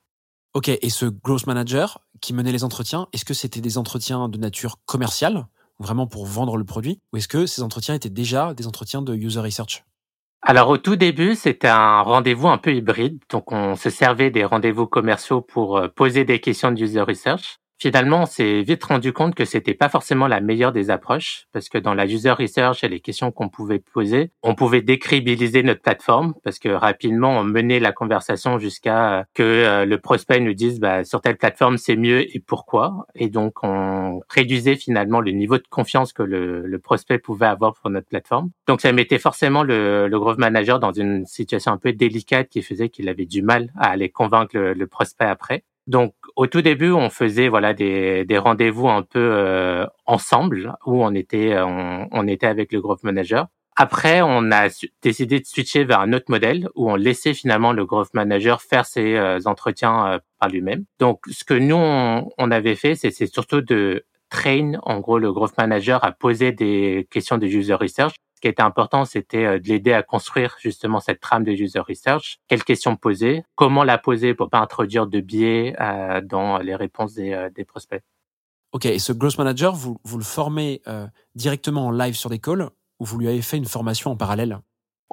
Ok, 0.55 0.69
et 0.69 0.91
ce 0.91 1.07
growth 1.07 1.47
manager 1.47 2.01
qui 2.21 2.35
menait 2.35 2.53
les 2.53 2.63
entretiens, 2.63 3.09
est-ce 3.15 3.25
que 3.25 3.33
c'était 3.33 3.63
des 3.63 3.79
entretiens 3.79 4.29
de 4.29 4.37
nature 4.37 4.77
commerciale, 4.85 5.47
vraiment 5.79 6.07
pour 6.07 6.27
vendre 6.27 6.59
le 6.59 6.65
produit, 6.65 7.01
ou 7.13 7.17
est-ce 7.17 7.29
que 7.29 7.47
ces 7.47 7.63
entretiens 7.63 7.95
étaient 7.95 8.11
déjà 8.11 8.53
des 8.53 8.67
entretiens 8.67 9.01
de 9.01 9.15
user 9.15 9.41
research? 9.41 9.85
Alors 10.43 10.69
au 10.69 10.79
tout 10.79 10.97
début, 10.97 11.35
c'était 11.37 11.69
un 11.69 12.01
rendez-vous 12.03 12.49
un 12.49 12.59
peu 12.59 12.75
hybride. 12.75 13.21
Donc 13.31 13.53
on 13.53 13.77
se 13.77 13.91
servait 13.91 14.31
des 14.31 14.45
rendez-vous 14.45 14.87
commerciaux 14.87 15.41
pour 15.41 15.79
euh, 15.79 15.89
poser 15.89 16.25
des 16.25 16.41
questions 16.41 16.73
de 16.73 16.81
user 16.83 17.01
research. 17.03 17.62
Finalement, 17.83 18.23
on 18.23 18.27
s'est 18.27 18.63
vite 18.63 18.85
rendu 18.85 19.13
compte 19.13 19.35
que 19.35 19.45
c'était 19.45 19.75
pas 19.75 19.89
forcément 19.89 20.29
la 20.29 20.41
meilleure 20.41 20.71
des 20.71 20.89
approches 20.89 21.49
parce 21.53 21.69
que 21.69 21.79
dans 21.79 21.95
la 21.95 22.07
user 22.07 22.31
research 22.31 22.85
et 22.85 22.89
les 22.89 23.01
questions 23.01 23.33
qu'on 23.33 23.49
pouvait 23.49 23.81
poser, 23.81 24.31
on 24.45 24.55
pouvait 24.55 24.83
décribiliser 24.83 25.65
notre 25.65 25.83
plateforme 25.83 26.35
parce 26.45 26.61
que 26.61 26.69
rapidement 26.69 27.41
on 27.41 27.43
menait 27.43 27.81
la 27.81 27.91
conversation 27.91 28.61
jusqu'à 28.61 29.19
euh, 29.19 29.25
que 29.35 29.43
euh, 29.43 29.85
le 29.85 29.99
prospect 29.99 30.39
nous 30.39 30.55
dise 30.55 30.79
bah, 30.79 31.03
sur 31.03 31.21
telle 31.21 31.37
plateforme 31.37 31.77
c'est 31.77 31.97
mieux 31.97 32.21
et 32.21 32.39
pourquoi. 32.39 33.09
Et 33.17 33.29
donc 33.29 33.65
on 33.65 34.21
réduisait 34.29 34.77
finalement 34.77 35.21
le 35.21 35.33
niveau 35.33 35.59
de 35.59 35.67
confiance 35.69 36.13
que 36.13 36.23
le, 36.23 36.65
le 36.65 36.79
prospect 36.79 37.19
pouvait 37.19 37.47
avoir 37.47 37.75
pour 37.75 37.91
notre 37.91 38.07
plateforme. 38.07 38.51
Donc 38.69 38.81
ça 38.81 38.93
mettait 38.93 39.19
forcément 39.19 39.65
le, 39.65 40.07
le 40.07 40.21
growth 40.21 40.39
manager 40.39 40.79
dans 40.79 40.93
une 40.93 41.27
situation 41.27 41.73
un 41.73 41.79
peu 41.79 41.93
délicate 41.93 42.49
qui 42.49 42.63
faisait 42.63 42.91
qu'il 42.91 43.09
avait 43.09 43.27
du 43.27 43.43
mal 43.43 43.73
à 43.77 43.89
aller 43.91 44.09
convaincre 44.09 44.57
le, 44.57 44.73
le 44.73 44.87
prospect 44.87 45.25
après. 45.25 45.65
Donc 45.87 46.15
au 46.37 46.47
tout 46.47 46.63
début, 46.63 46.93
on 46.93 47.11
faisait 47.11 47.49
voilà 47.49 47.75
des, 47.75 48.25
des 48.25 48.39
rendez-vous 48.39 48.89
un 48.89 49.03
peu 49.03 49.19
euh, 49.21 49.87
ensemble 50.07 50.75
où 50.87 51.05
on 51.05 51.15
était 51.15 51.57
on, 51.59 52.09
on, 52.11 52.27
était 52.29 52.47
avec 52.47 52.73
le 52.73 52.81
growth 52.81 53.03
manager. 53.03 53.49
Après, 53.75 54.21
on 54.23 54.53
a 54.53 54.69
décidé 55.01 55.41
de 55.41 55.47
switcher 55.47 55.85
vers 55.85 56.01
un 56.01 56.13
autre 56.13 56.27
modèle 56.29 56.69
où 56.75 56.91
on 56.91 56.95
laissait 56.95 57.33
finalement 57.35 57.73
le 57.73 57.87
growth 57.87 58.13
manager 58.13 58.61
faire 58.61 58.85
ses 58.85 59.17
euh, 59.17 59.41
entretiens 59.47 60.07
euh, 60.07 60.19
par 60.39 60.51
lui-même. 60.51 60.85
Donc 60.99 61.21
ce 61.31 61.45
que 61.45 61.55
nous 61.55 61.77
on, 61.77 62.29
on 62.39 62.51
avait 62.51 62.77
fait, 62.77 62.95
c'est 62.95 63.27
surtout 63.27 63.63
de 63.63 64.05
train 64.29 64.73
en 64.83 65.01
gros 65.01 65.19
le 65.19 65.33
growth 65.33 65.57
manager 65.59 66.05
à 66.05 66.13
poser 66.13 66.53
des 66.53 67.07
questions 67.11 67.39
de 67.39 67.47
user 67.47 67.75
research 67.75 68.15
qui 68.43 68.49
était 68.49 68.63
important, 68.63 69.07
c'était 69.07 69.45
euh, 69.45 69.59
de 69.59 69.69
l'aider 69.69 69.93
à 69.93 70.03
construire 70.03 70.57
justement 70.61 71.01
cette 71.01 71.21
trame 71.21 71.45
de 71.45 71.53
user 71.53 71.79
research. 71.79 72.39
Quelles 72.49 72.65
questions 72.65 72.97
poser? 72.97 73.45
Comment 73.55 73.85
la 73.85 73.97
poser 73.97 74.35
pour 74.35 74.51
pas 74.51 74.59
introduire 74.59 75.07
de 75.07 75.21
biais 75.21 75.75
euh, 75.81 76.21
dans 76.21 76.59
les 76.59 76.75
réponses 76.75 77.15
des, 77.15 77.33
euh, 77.33 77.49
des, 77.49 77.65
prospects? 77.65 78.03
Ok, 78.73 78.87
et 78.87 78.99
ce 78.99 79.13
growth 79.13 79.39
manager, 79.39 79.75
vous 79.75 79.99
le 80.05 80.25
formez 80.25 80.81
directement 81.35 81.89
en 81.89 81.91
live 81.91 82.15
sur 82.15 82.31
des 82.31 82.39
calls 82.39 82.71
ou 82.99 83.05
vous 83.05 83.19
lui 83.19 83.29
avez 83.29 83.43
fait 83.43 83.59
une 83.59 83.67
formation 83.67 84.11
en 84.11 84.17
parallèle? 84.17 84.61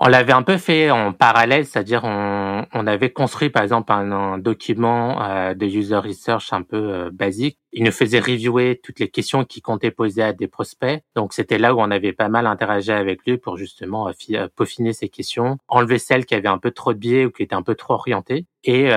On 0.02 0.08
l'avait 0.08 0.32
un 0.32 0.44
peu 0.44 0.56
fait 0.56 0.92
en 0.92 1.12
parallèle, 1.12 1.66
c'est-à-dire 1.66 2.06
on, 2.06 2.66
on 2.74 2.88
avait 2.88 3.12
construit 3.12 3.50
par 3.50 3.64
exemple 3.64 3.92
un, 3.92 4.38
document 4.38 5.22
euh, 5.22 5.54
de 5.54 5.66
user 5.66 5.98
research 5.98 6.54
un 6.54 6.62
peu 6.62 6.78
euh, 6.78 7.10
basique. 7.12 7.60
Il 7.74 7.84
nous 7.84 7.92
faisait 7.92 8.22
reviewer 8.22 8.80
toutes 8.82 9.00
les 9.02 9.10
questions 9.10 9.44
qui 9.44 9.62
comptaient 9.62 9.92
poser 9.92 10.24
à 10.24 10.32
des 10.32 10.48
prospects. 10.48 11.04
Donc 11.18 11.34
c'était 11.34 11.58
là 11.58 11.76
où 11.76 11.82
on 11.82 11.92
avait 11.92 12.14
pas 12.14 12.30
mal 12.30 12.48
interagi 12.48 12.94
avec 12.94 13.26
lui 13.26 13.38
pour 13.38 13.58
justement 13.58 14.08
euh, 14.08 14.48
peaufiner 14.56 14.94
ces 14.94 15.10
questions, 15.10 15.58
enlever 15.68 16.00
celles 16.00 16.26
qui 16.26 16.34
avaient 16.34 16.48
un 16.48 16.60
peu 16.60 16.72
trop 16.72 16.94
de 16.94 17.00
biais 17.00 17.26
ou 17.26 17.32
qui 17.32 17.44
étaient 17.44 17.54
un 17.54 17.62
peu 17.62 17.76
trop 17.76 17.96
orientées 17.96 18.46
et 18.64 18.92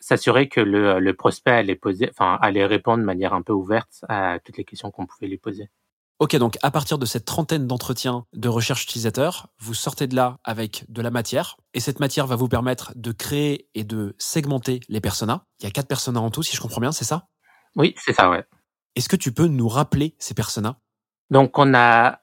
s'assurer 0.00 0.48
que 0.48 0.60
le, 0.60 0.98
le 0.98 1.14
prospect 1.14 1.52
allait 1.52 1.76
poser, 1.76 2.08
enfin 2.10 2.36
allait 2.42 2.66
répondre 2.66 2.98
de 2.98 3.04
manière 3.04 3.32
un 3.32 3.42
peu 3.42 3.52
ouverte 3.52 4.04
à 4.08 4.40
toutes 4.44 4.56
les 4.56 4.64
questions 4.64 4.90
qu'on 4.90 5.06
pouvait 5.06 5.28
lui 5.28 5.38
poser. 5.38 5.68
Ok, 6.20 6.36
donc 6.36 6.58
à 6.60 6.70
partir 6.70 6.98
de 6.98 7.06
cette 7.06 7.24
trentaine 7.24 7.66
d'entretiens 7.66 8.26
de 8.34 8.48
recherche 8.50 8.82
utilisateur, 8.82 9.48
vous 9.58 9.72
sortez 9.72 10.06
de 10.06 10.14
là 10.14 10.36
avec 10.44 10.84
de 10.90 11.00
la 11.00 11.10
matière, 11.10 11.56
et 11.72 11.80
cette 11.80 11.98
matière 11.98 12.26
va 12.26 12.36
vous 12.36 12.46
permettre 12.46 12.92
de 12.94 13.10
créer 13.10 13.70
et 13.74 13.84
de 13.84 14.14
segmenter 14.18 14.80
les 14.90 15.00
personas. 15.00 15.46
Il 15.60 15.64
y 15.64 15.66
a 15.66 15.70
quatre 15.70 15.88
personas 15.88 16.20
en 16.20 16.30
tout, 16.30 16.42
si 16.42 16.54
je 16.54 16.60
comprends 16.60 16.82
bien, 16.82 16.92
c'est 16.92 17.06
ça? 17.06 17.28
Oui, 17.74 17.94
c'est 17.96 18.12
ça, 18.12 18.28
ouais. 18.28 18.44
Est-ce 18.96 19.08
que 19.08 19.16
tu 19.16 19.32
peux 19.32 19.46
nous 19.46 19.66
rappeler 19.66 20.14
ces 20.18 20.34
personas? 20.34 20.76
Donc 21.30 21.58
on 21.58 21.72
a 21.72 22.20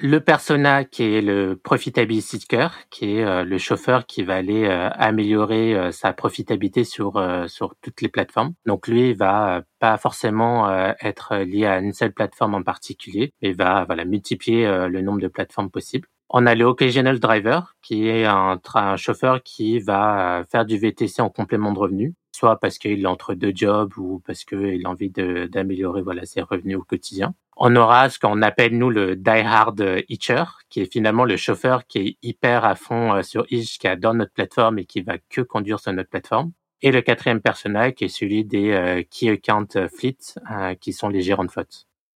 le 0.00 0.20
persona 0.20 0.84
qui 0.84 1.02
est 1.02 1.20
le 1.20 1.56
profitability 1.56 2.40
seeker, 2.40 2.88
qui 2.88 3.16
est 3.16 3.24
euh, 3.24 3.42
le 3.42 3.58
chauffeur 3.58 4.06
qui 4.06 4.22
va 4.22 4.36
aller 4.36 4.64
euh, 4.64 4.88
améliorer 4.90 5.74
euh, 5.74 5.90
sa 5.90 6.12
profitabilité 6.12 6.84
sur 6.84 7.18
sur 7.48 7.74
toutes 7.82 8.00
les 8.00 8.08
plateformes. 8.08 8.54
Donc 8.66 8.86
lui, 8.86 9.10
il 9.10 9.16
va 9.16 9.62
pas 9.78 9.96
forcément 9.98 10.70
être 11.00 11.36
lié 11.38 11.66
à 11.66 11.78
une 11.78 11.92
seule 11.92 12.12
plateforme 12.12 12.54
en 12.54 12.62
particulier, 12.62 13.32
mais 13.42 13.52
va 13.52 13.84
voilà 13.84 14.04
multiplier 14.04 14.66
le 14.88 15.00
nombre 15.02 15.20
de 15.20 15.28
plateformes 15.28 15.70
possibles. 15.70 16.08
On 16.30 16.46
a 16.46 16.54
le 16.54 16.64
occasional 16.64 17.18
driver, 17.18 17.74
qui 17.82 18.08
est 18.08 18.26
un, 18.26 18.60
chauffeur 18.96 19.42
qui 19.42 19.78
va 19.78 20.44
faire 20.50 20.66
du 20.66 20.76
VTC 20.76 21.22
en 21.22 21.30
complément 21.30 21.72
de 21.72 21.78
revenus 21.78 22.12
soit 22.38 22.60
parce 22.60 22.78
qu'il 22.78 23.02
est 23.02 23.06
entre 23.06 23.34
deux 23.34 23.52
jobs 23.52 23.98
ou 23.98 24.22
parce 24.24 24.44
qu'il 24.44 24.86
a 24.86 24.88
envie 24.88 25.10
d'améliorer 25.10 26.02
voilà 26.02 26.24
ses 26.24 26.40
revenus 26.40 26.76
au 26.76 26.84
quotidien. 26.84 27.34
On 27.56 27.74
aura 27.74 28.08
ce 28.08 28.20
qu'on 28.20 28.42
appelle 28.42 28.78
nous 28.78 28.90
le 28.90 29.16
die 29.16 29.28
hard 29.28 30.04
hitcher, 30.08 30.44
qui 30.70 30.80
est 30.80 30.92
finalement 30.92 31.24
le 31.24 31.36
chauffeur 31.36 31.86
qui 31.88 31.98
est 31.98 32.16
hyper 32.22 32.64
à 32.64 32.76
fond 32.76 33.14
euh, 33.14 33.22
sur 33.22 33.44
Hitch, 33.50 33.78
qui 33.78 33.88
adore 33.88 34.14
notre 34.14 34.32
plateforme 34.32 34.78
et 34.78 34.84
qui 34.84 35.00
va 35.00 35.18
que 35.18 35.40
conduire 35.40 35.80
sur 35.80 35.92
notre 35.92 36.08
plateforme. 36.08 36.52
Et 36.80 36.92
le 36.92 37.02
quatrième 37.02 37.40
personnage 37.40 37.94
qui 37.94 38.04
est 38.04 38.08
celui 38.08 38.44
des 38.44 38.70
euh, 38.70 39.02
key 39.10 39.30
account 39.30 39.66
fleet, 39.92 40.36
euh, 40.52 40.76
qui 40.76 40.92
sont 40.92 41.08
les 41.08 41.22
gérants 41.22 41.44
de. 41.44 41.50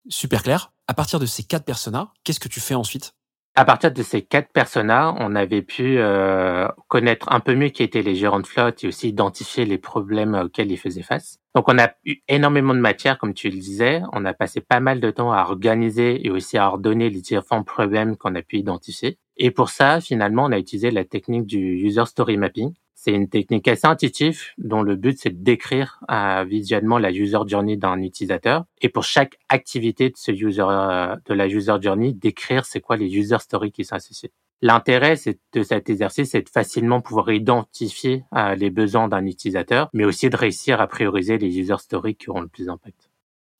Super 0.10 0.44
clair. 0.44 0.74
À 0.88 0.94
partir 0.94 1.22
de 1.22 1.26
ces 1.26 1.44
quatre 1.44 1.64
personnages, 1.64 2.08
qu'est-ce 2.26 2.42
que 2.42 2.50
tu 2.50 2.60
fais 2.60 2.76
ensuite? 2.76 3.14
À 3.56 3.66
partir 3.66 3.92
de 3.92 4.04
ces 4.04 4.22
quatre 4.22 4.52
personas, 4.54 5.16
on 5.20 5.36
avait 5.36 5.62
pu 5.62 5.98
euh, 5.98 6.68
connaître 6.88 7.32
un 7.32 7.40
peu 7.40 7.56
mieux 7.56 7.70
qui 7.70 7.84
étaient 7.84 8.02
les 8.02 8.16
gérants 8.16 8.40
de 8.40 8.48
flotte 8.48 8.84
et 8.84 8.88
aussi 8.88 9.10
identifier 9.10 9.66
les 9.66 9.78
problèmes 9.78 10.34
auxquels 10.34 10.72
ils 10.72 10.78
faisaient 10.78 11.02
face. 11.02 11.40
Donc 11.56 11.68
on 11.68 11.78
a 11.78 11.92
eu 12.06 12.18
énormément 12.28 12.74
de 12.74 12.80
matière, 12.80 13.18
comme 13.18 13.34
tu 13.34 13.50
le 13.50 13.58
disais. 13.58 14.02
On 14.14 14.24
a 14.24 14.34
passé 14.34 14.62
pas 14.62 14.80
mal 14.80 15.00
de 15.00 15.12
temps 15.12 15.34
à 15.34 15.42
organiser 15.42 16.26
et 16.26 16.30
aussi 16.30 16.58
à 16.58 16.68
ordonner 16.68 17.10
les 17.10 17.22
différents 17.22 17.64
problèmes 17.64 18.16
qu'on 18.16 18.36
a 18.36 18.42
pu 18.42 18.58
identifier. 18.58 19.18
Et 19.36 19.52
pour 19.52 19.70
ça, 19.70 20.00
finalement, 20.00 20.46
on 20.46 20.52
a 20.52 20.60
utilisé 20.60 20.92
la 20.92 21.04
technique 21.04 21.46
du 21.46 21.60
user 21.60 22.06
story 22.06 22.38
mapping. 22.38 22.74
C'est 23.02 23.14
une 23.14 23.30
technique 23.30 23.66
assez 23.70 23.88
intuitive 23.88 24.42
dont 24.58 24.82
le 24.82 24.98
but 24.98 25.18
c'est 25.18 25.30
de 25.30 25.42
décrire 25.42 26.02
euh, 26.12 26.44
visuellement 26.44 26.98
la 26.98 27.12
user 27.12 27.38
journey 27.48 27.78
d'un 27.78 28.02
utilisateur 28.02 28.66
et 28.82 28.90
pour 28.90 29.06
chaque 29.06 29.38
activité 29.48 30.10
de 30.10 30.18
ce 30.18 30.34
user 30.34 30.66
euh, 30.68 31.16
de 31.26 31.34
la 31.34 31.48
user 31.48 31.76
journey 31.82 32.12
décrire 32.12 32.66
c'est 32.66 32.82
quoi 32.82 32.98
les 32.98 33.08
user 33.08 33.38
stories 33.40 33.72
qui 33.72 33.86
sont 33.86 33.96
associés. 33.96 34.34
L'intérêt 34.62 35.16
de 35.54 35.64
cet 35.64 35.90
exercice 35.90 36.32
c'est 36.32 36.42
de 36.42 36.50
facilement 36.50 37.00
pouvoir 37.00 37.32
identifier 37.32 38.26
euh, 38.36 38.56
les 38.56 38.70
besoins 38.70 39.08
d'un 39.08 39.26
utilisateur 39.26 39.90
mais 39.94 40.04
aussi 40.04 40.30
de 40.30 40.36
réussir 40.36 40.82
à 40.82 40.88
prioriser 40.88 41.38
les 41.38 41.58
user 41.58 41.78
stories 41.78 42.16
qui 42.16 42.30
auront 42.30 42.42
le 42.42 42.50
plus 42.50 42.66
d'impact. 42.66 43.10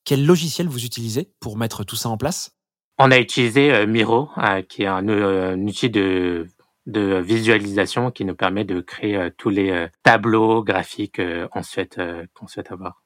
Quel 0.04 0.26
logiciel 0.26 0.68
vous 0.68 0.84
utilisez 0.84 1.30
pour 1.40 1.56
mettre 1.56 1.82
tout 1.84 1.96
ça 1.96 2.10
en 2.10 2.18
place? 2.18 2.54
On 2.98 3.10
a 3.10 3.18
utilisé 3.18 3.86
Miro, 3.86 4.28
qui 4.68 4.82
est 4.82 4.86
un, 4.86 5.08
un, 5.08 5.58
outil 5.62 5.88
de 5.88 6.46
de 6.86 7.20
visualisation 7.20 8.10
qui 8.10 8.24
nous 8.24 8.34
permet 8.34 8.64
de 8.64 8.80
créer 8.80 9.16
euh, 9.16 9.30
tous 9.36 9.50
les 9.50 9.70
euh, 9.70 9.88
tableaux 10.02 10.62
graphiques 10.62 11.18
euh, 11.18 11.48
qu'on 11.48 11.62
souhaite, 11.62 12.00
qu'on 12.34 12.46
souhaite 12.46 12.72
avoir. 12.72 13.04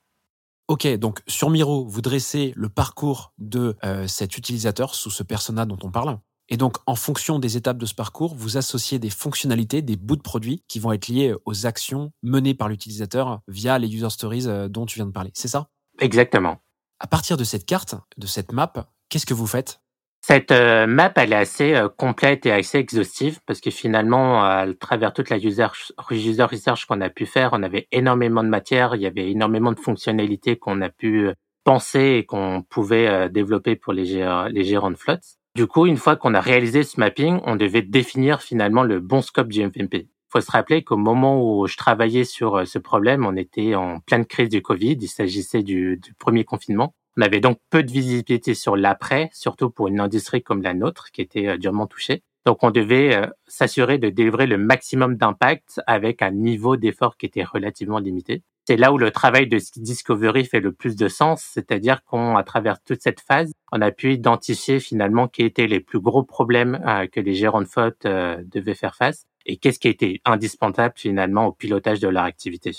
Ok, 0.68 0.86
donc 0.96 1.20
sur 1.26 1.50
Miro, 1.50 1.84
vous 1.84 2.00
dressez 2.00 2.52
le 2.56 2.70
parcours 2.70 3.34
de 3.36 3.76
cet 4.06 4.38
utilisateur 4.38 4.94
sous 4.94 5.10
ce 5.10 5.22
persona 5.22 5.66
dont 5.66 5.76
on 5.82 5.90
parle. 5.90 6.18
Et 6.48 6.56
donc, 6.56 6.78
en 6.86 6.94
fonction 6.94 7.38
des 7.38 7.58
étapes 7.58 7.76
de 7.76 7.84
ce 7.84 7.94
parcours, 7.94 8.34
vous 8.34 8.56
associez 8.56 8.98
des 8.98 9.10
fonctionnalités, 9.10 9.82
des 9.82 9.96
bouts 9.96 10.16
de 10.16 10.22
produits 10.22 10.64
qui 10.66 10.78
vont 10.78 10.92
être 10.92 11.08
liés 11.08 11.34
aux 11.44 11.66
actions 11.66 12.12
menées 12.22 12.54
par 12.54 12.70
l'utilisateur 12.70 13.42
via 13.46 13.78
les 13.78 13.94
user 13.94 14.08
stories 14.08 14.46
dont 14.70 14.86
tu 14.86 14.96
viens 14.96 15.06
de 15.06 15.12
parler. 15.12 15.32
C'est 15.34 15.48
ça? 15.48 15.68
Exactement. 16.00 16.62
À 16.98 17.06
partir 17.06 17.36
de 17.36 17.44
cette 17.44 17.66
carte, 17.66 17.94
de 18.16 18.26
cette 18.26 18.52
map, 18.52 18.72
qu'est-ce 19.10 19.26
que 19.26 19.34
vous 19.34 19.46
faites? 19.46 19.83
Cette 20.26 20.52
euh, 20.52 20.86
map, 20.86 21.12
elle 21.16 21.34
est 21.34 21.36
assez 21.36 21.74
euh, 21.74 21.90
complète 21.90 22.46
et 22.46 22.50
assez 22.50 22.78
exhaustive 22.78 23.40
parce 23.44 23.60
que 23.60 23.70
finalement, 23.70 24.42
à 24.42 24.64
travers 24.72 25.12
toute 25.12 25.28
la 25.28 25.36
user, 25.36 25.66
research 25.98 26.86
qu'on 26.86 27.02
a 27.02 27.10
pu 27.10 27.26
faire, 27.26 27.50
on 27.52 27.62
avait 27.62 27.88
énormément 27.92 28.42
de 28.42 28.48
matière, 28.48 28.94
il 28.94 29.02
y 29.02 29.06
avait 29.06 29.30
énormément 29.30 29.70
de 29.70 29.78
fonctionnalités 29.78 30.56
qu'on 30.56 30.80
a 30.80 30.88
pu 30.88 31.26
euh, 31.26 31.34
penser 31.62 32.16
et 32.16 32.24
qu'on 32.24 32.62
pouvait 32.62 33.28
développer 33.28 33.76
pour 33.76 33.92
les, 33.92 34.06
gérants 34.06 34.90
de 34.90 34.96
flotte. 34.96 35.24
Du 35.56 35.66
coup, 35.66 35.84
une 35.84 35.98
fois 35.98 36.16
qu'on 36.16 36.32
a 36.32 36.40
réalisé 36.40 36.84
ce 36.84 36.98
mapping, 36.98 37.40
on 37.44 37.56
devait 37.56 37.82
définir 37.82 38.40
finalement 38.40 38.82
le 38.82 39.00
bon 39.00 39.20
scope 39.20 39.48
du. 39.48 39.60
Il 39.60 40.06
faut 40.30 40.40
se 40.40 40.50
rappeler 40.50 40.84
qu'au 40.84 40.96
moment 40.96 41.42
où 41.42 41.66
je 41.66 41.76
travaillais 41.76 42.24
sur 42.24 42.66
ce 42.66 42.78
problème, 42.78 43.26
on 43.26 43.36
était 43.36 43.74
en 43.74 44.00
pleine 44.00 44.24
crise 44.24 44.48
du 44.48 44.62
Covid, 44.62 44.96
il 44.98 45.08
s'agissait 45.08 45.62
du 45.62 46.00
premier 46.18 46.44
confinement. 46.44 46.94
On 47.16 47.22
avait 47.22 47.40
donc 47.40 47.58
peu 47.70 47.84
de 47.84 47.92
visibilité 47.92 48.54
sur 48.54 48.76
l'après, 48.76 49.30
surtout 49.32 49.70
pour 49.70 49.86
une 49.86 50.00
industrie 50.00 50.42
comme 50.42 50.62
la 50.62 50.74
nôtre 50.74 51.12
qui 51.12 51.20
était 51.20 51.46
euh, 51.46 51.56
durement 51.56 51.86
touchée. 51.86 52.22
Donc 52.44 52.62
on 52.62 52.70
devait 52.70 53.14
euh, 53.14 53.26
s'assurer 53.46 53.98
de 53.98 54.10
délivrer 54.10 54.46
le 54.46 54.58
maximum 54.58 55.16
d'impact 55.16 55.80
avec 55.86 56.22
un 56.22 56.32
niveau 56.32 56.76
d'effort 56.76 57.16
qui 57.16 57.26
était 57.26 57.44
relativement 57.44 58.00
limité. 58.00 58.42
C'est 58.66 58.76
là 58.76 58.92
où 58.92 58.98
le 58.98 59.10
travail 59.10 59.46
de 59.46 59.58
discovery 59.76 60.44
fait 60.44 60.60
le 60.60 60.72
plus 60.72 60.96
de 60.96 61.06
sens, 61.06 61.42
c'est-à-dire 61.52 62.02
qu'à 62.04 62.42
travers 62.44 62.82
toute 62.82 63.02
cette 63.02 63.20
phase, 63.20 63.52
on 63.70 63.80
a 63.80 63.90
pu 63.92 64.12
identifier 64.12 64.80
finalement 64.80 65.28
quels 65.28 65.46
étaient 65.46 65.66
les 65.66 65.80
plus 65.80 66.00
gros 66.00 66.24
problèmes 66.24 66.82
euh, 66.86 67.06
que 67.06 67.20
les 67.20 67.34
gérants 67.34 67.62
de 67.62 67.66
faute 67.66 68.04
devaient 68.04 68.74
faire 68.74 68.96
face 68.96 69.26
et 69.46 69.58
qu'est-ce 69.58 69.78
qui 69.78 69.88
était 69.88 70.20
indispensable 70.24 70.94
finalement 70.96 71.46
au 71.46 71.52
pilotage 71.52 72.00
de 72.00 72.08
leur 72.08 72.24
activité. 72.24 72.72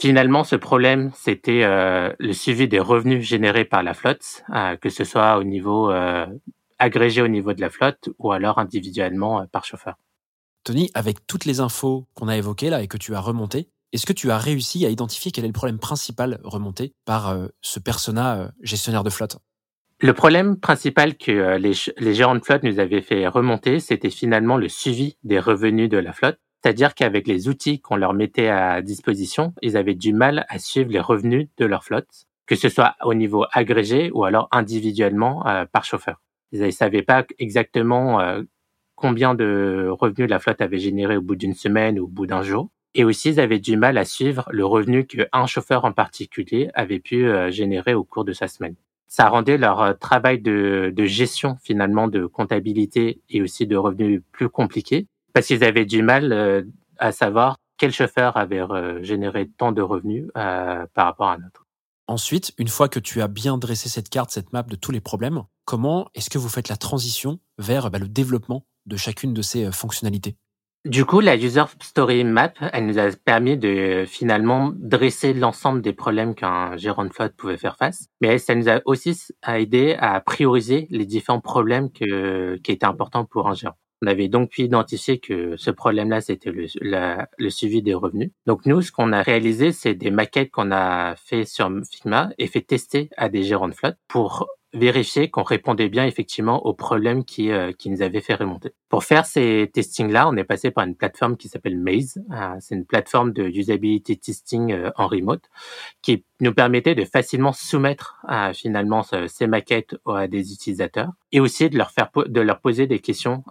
Finalement, 0.00 0.44
ce 0.44 0.54
problème, 0.54 1.10
c'était 1.16 1.64
euh, 1.64 2.12
le 2.20 2.32
suivi 2.32 2.68
des 2.68 2.78
revenus 2.78 3.26
générés 3.26 3.64
par 3.64 3.82
la 3.82 3.94
flotte, 3.94 4.44
euh, 4.54 4.76
que 4.76 4.90
ce 4.90 5.02
soit 5.02 5.38
au 5.38 5.44
niveau 5.44 5.90
euh, 5.90 6.24
agrégé 6.78 7.20
au 7.20 7.26
niveau 7.26 7.52
de 7.52 7.60
la 7.60 7.68
flotte 7.68 8.08
ou 8.20 8.30
alors 8.30 8.58
individuellement 8.58 9.44
par 9.50 9.64
chauffeur. 9.64 9.96
Tony, 10.62 10.90
avec 10.94 11.26
toutes 11.26 11.46
les 11.46 11.58
infos 11.58 12.06
qu'on 12.14 12.28
a 12.28 12.36
évoquées 12.36 12.70
là 12.70 12.80
et 12.80 12.86
que 12.86 12.96
tu 12.96 13.16
as 13.16 13.20
remontées, 13.20 13.70
est-ce 13.92 14.06
que 14.06 14.12
tu 14.12 14.30
as 14.30 14.38
réussi 14.38 14.86
à 14.86 14.88
identifier 14.88 15.32
quel 15.32 15.44
est 15.44 15.48
le 15.48 15.52
problème 15.52 15.80
principal 15.80 16.38
remonté 16.44 16.94
par 17.04 17.34
ce 17.62 17.80
persona 17.80 18.52
gestionnaire 18.60 19.02
de 19.02 19.10
flotte? 19.10 19.38
Le 20.00 20.12
problème 20.12 20.60
principal 20.60 21.16
que 21.16 21.56
les, 21.56 21.72
les 21.96 22.14
gérants 22.14 22.34
de 22.34 22.44
flotte 22.44 22.64
nous 22.64 22.78
avaient 22.80 23.00
fait 23.00 23.26
remonter, 23.26 23.80
c'était 23.80 24.10
finalement 24.10 24.58
le 24.58 24.68
suivi 24.68 25.16
des 25.24 25.40
revenus 25.40 25.88
de 25.88 25.96
la 25.96 26.12
flotte 26.12 26.38
c'est-à-dire 26.62 26.94
qu'avec 26.94 27.28
les 27.28 27.48
outils 27.48 27.80
qu'on 27.80 27.96
leur 27.96 28.14
mettait 28.14 28.48
à 28.48 28.82
disposition, 28.82 29.54
ils 29.62 29.76
avaient 29.76 29.94
du 29.94 30.12
mal 30.12 30.44
à 30.48 30.58
suivre 30.58 30.90
les 30.90 31.00
revenus 31.00 31.48
de 31.56 31.64
leur 31.64 31.84
flotte, 31.84 32.26
que 32.46 32.56
ce 32.56 32.68
soit 32.68 32.96
au 33.02 33.14
niveau 33.14 33.44
agrégé 33.52 34.10
ou 34.12 34.24
alors 34.24 34.48
individuellement 34.50 35.46
euh, 35.46 35.66
par 35.66 35.84
chauffeur. 35.84 36.20
Ils 36.50 36.62
ne 36.62 36.70
savaient 36.70 37.02
pas 37.02 37.24
exactement 37.38 38.20
euh, 38.20 38.42
combien 38.96 39.34
de 39.34 39.88
revenus 39.90 40.28
la 40.28 40.40
flotte 40.40 40.60
avait 40.60 40.78
généré 40.78 41.16
au 41.16 41.22
bout 41.22 41.36
d'une 41.36 41.54
semaine 41.54 42.00
ou 42.00 42.04
au 42.04 42.08
bout 42.08 42.26
d'un 42.26 42.42
jour. 42.42 42.70
Et 42.94 43.04
aussi, 43.04 43.28
ils 43.30 43.40
avaient 43.40 43.60
du 43.60 43.76
mal 43.76 43.96
à 43.96 44.04
suivre 44.04 44.48
le 44.50 44.64
revenu 44.64 45.06
qu'un 45.06 45.46
chauffeur 45.46 45.84
en 45.84 45.92
particulier 45.92 46.70
avait 46.74 46.98
pu 46.98 47.26
euh, 47.26 47.50
générer 47.50 47.94
au 47.94 48.02
cours 48.02 48.24
de 48.24 48.32
sa 48.32 48.48
semaine. 48.48 48.74
Ça 49.06 49.28
rendait 49.28 49.58
leur 49.58 49.96
travail 49.98 50.40
de, 50.40 50.92
de 50.94 51.04
gestion 51.04 51.56
finalement 51.62 52.08
de 52.08 52.26
comptabilité 52.26 53.22
et 53.30 53.40
aussi 53.40 53.66
de 53.66 53.76
revenus 53.76 54.22
plus 54.32 54.50
compliqué 54.50 55.06
parce 55.38 55.46
qu'ils 55.46 55.62
avaient 55.62 55.84
du 55.84 56.02
mal 56.02 56.32
euh, 56.32 56.62
à 56.96 57.12
savoir 57.12 57.58
quel 57.76 57.92
chauffeur 57.92 58.36
avait 58.36 58.58
euh, 58.58 59.00
généré 59.04 59.48
tant 59.48 59.70
de 59.70 59.80
revenus 59.80 60.24
euh, 60.36 60.84
par 60.94 61.04
rapport 61.04 61.28
à 61.28 61.34
un 61.34 61.46
autre. 61.46 61.64
Ensuite, 62.08 62.52
une 62.58 62.66
fois 62.66 62.88
que 62.88 62.98
tu 62.98 63.22
as 63.22 63.28
bien 63.28 63.56
dressé 63.56 63.88
cette 63.88 64.08
carte, 64.08 64.32
cette 64.32 64.52
map 64.52 64.64
de 64.64 64.74
tous 64.74 64.90
les 64.90 65.00
problèmes, 65.00 65.44
comment 65.64 66.10
est-ce 66.16 66.28
que 66.28 66.38
vous 66.38 66.48
faites 66.48 66.68
la 66.68 66.76
transition 66.76 67.38
vers 67.56 67.88
bah, 67.88 68.00
le 68.00 68.08
développement 68.08 68.66
de 68.86 68.96
chacune 68.96 69.32
de 69.32 69.42
ces 69.42 69.70
fonctionnalités? 69.70 70.34
Du 70.84 71.04
coup, 71.04 71.20
la 71.20 71.36
User 71.36 71.66
Story 71.84 72.24
Map, 72.24 72.54
elle 72.72 72.86
nous 72.86 72.98
a 72.98 73.08
permis 73.12 73.56
de 73.56 74.06
finalement 74.08 74.72
dresser 74.74 75.34
l'ensemble 75.34 75.82
des 75.82 75.92
problèmes 75.92 76.34
qu'un 76.34 76.76
gérant 76.76 77.04
de 77.04 77.12
flotte 77.12 77.36
pouvait 77.36 77.58
faire 77.58 77.76
face, 77.76 78.08
mais 78.20 78.38
ça 78.38 78.56
nous 78.56 78.68
a 78.68 78.80
aussi 78.86 79.16
aidé 79.46 79.94
à 80.00 80.20
prioriser 80.20 80.88
les 80.90 81.06
différents 81.06 81.40
problèmes 81.40 81.92
qui 81.92 82.02
étaient 82.02 82.84
importants 82.84 83.24
pour 83.24 83.46
un 83.46 83.54
gérant. 83.54 83.78
On 84.02 84.06
avait 84.06 84.28
donc 84.28 84.50
pu 84.50 84.62
identifier 84.62 85.18
que 85.18 85.56
ce 85.56 85.70
problème-là, 85.70 86.20
c'était 86.20 86.52
le, 86.52 87.50
suivi 87.50 87.82
des 87.82 87.94
revenus. 87.94 88.30
Donc 88.46 88.64
nous, 88.66 88.80
ce 88.82 88.92
qu'on 88.92 89.12
a 89.12 89.22
réalisé, 89.22 89.72
c'est 89.72 89.94
des 89.94 90.10
maquettes 90.10 90.50
qu'on 90.50 90.70
a 90.70 91.16
fait 91.16 91.44
sur 91.44 91.70
Figma 91.90 92.30
et 92.38 92.46
fait 92.46 92.60
tester 92.60 93.10
à 93.16 93.28
des 93.28 93.42
gérants 93.42 93.68
de 93.68 93.74
flotte 93.74 93.96
pour 94.06 94.46
vérifier 94.74 95.30
qu'on 95.30 95.42
répondait 95.42 95.88
bien 95.88 96.04
effectivement 96.04 96.66
aux 96.66 96.74
problèmes 96.74 97.24
qui, 97.24 97.50
euh, 97.50 97.72
qui 97.72 97.88
nous 97.88 98.02
avaient 98.02 98.20
fait 98.20 98.34
remonter. 98.34 98.72
Pour 98.90 99.04
faire 99.04 99.24
ces 99.24 99.70
testings-là, 99.72 100.28
on 100.28 100.36
est 100.36 100.44
passé 100.44 100.70
par 100.70 100.84
une 100.84 100.94
plateforme 100.94 101.36
qui 101.36 101.48
s'appelle 101.48 101.78
Maze. 101.78 102.22
Euh, 102.32 102.54
c'est 102.60 102.74
une 102.74 102.84
plateforme 102.84 103.32
de 103.32 103.44
usability 103.44 104.18
testing 104.18 104.72
euh, 104.72 104.90
en 104.96 105.06
remote 105.06 105.44
qui 106.02 106.24
nous 106.40 106.52
permettait 106.52 106.94
de 106.94 107.04
facilement 107.04 107.52
soumettre 107.52 108.22
finalement 108.54 109.02
ces 109.26 109.48
maquettes 109.48 109.96
à 110.06 110.28
des 110.28 110.52
utilisateurs 110.52 111.10
et 111.32 111.40
aussi 111.40 111.68
de 111.68 111.76
leur 111.76 111.90
faire 111.90 112.10
de 112.14 112.40
leur 112.40 112.60
poser 112.60 112.86
des 112.86 113.00
questions 113.00 113.42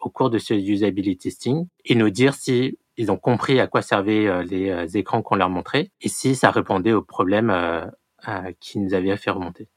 au 0.00 0.08
cours 0.08 0.30
de 0.30 0.38
ce 0.38 0.54
usability 0.54 1.18
testing 1.18 1.66
et 1.84 1.94
nous 1.94 2.08
dire 2.08 2.32
si 2.32 2.78
ils 2.96 3.10
ont 3.10 3.18
compris 3.18 3.60
à 3.60 3.66
quoi 3.66 3.82
servaient 3.82 4.42
les 4.44 4.96
écrans 4.96 5.20
qu'on 5.20 5.36
leur 5.36 5.50
montrait 5.50 5.90
et 6.00 6.08
si 6.08 6.34
ça 6.34 6.50
répondait 6.50 6.94
aux 6.94 7.02
problèmes 7.02 7.52
qui 8.58 8.78
nous 8.78 8.94
avaient 8.94 9.14
fait 9.18 9.30
remonter. 9.30 9.68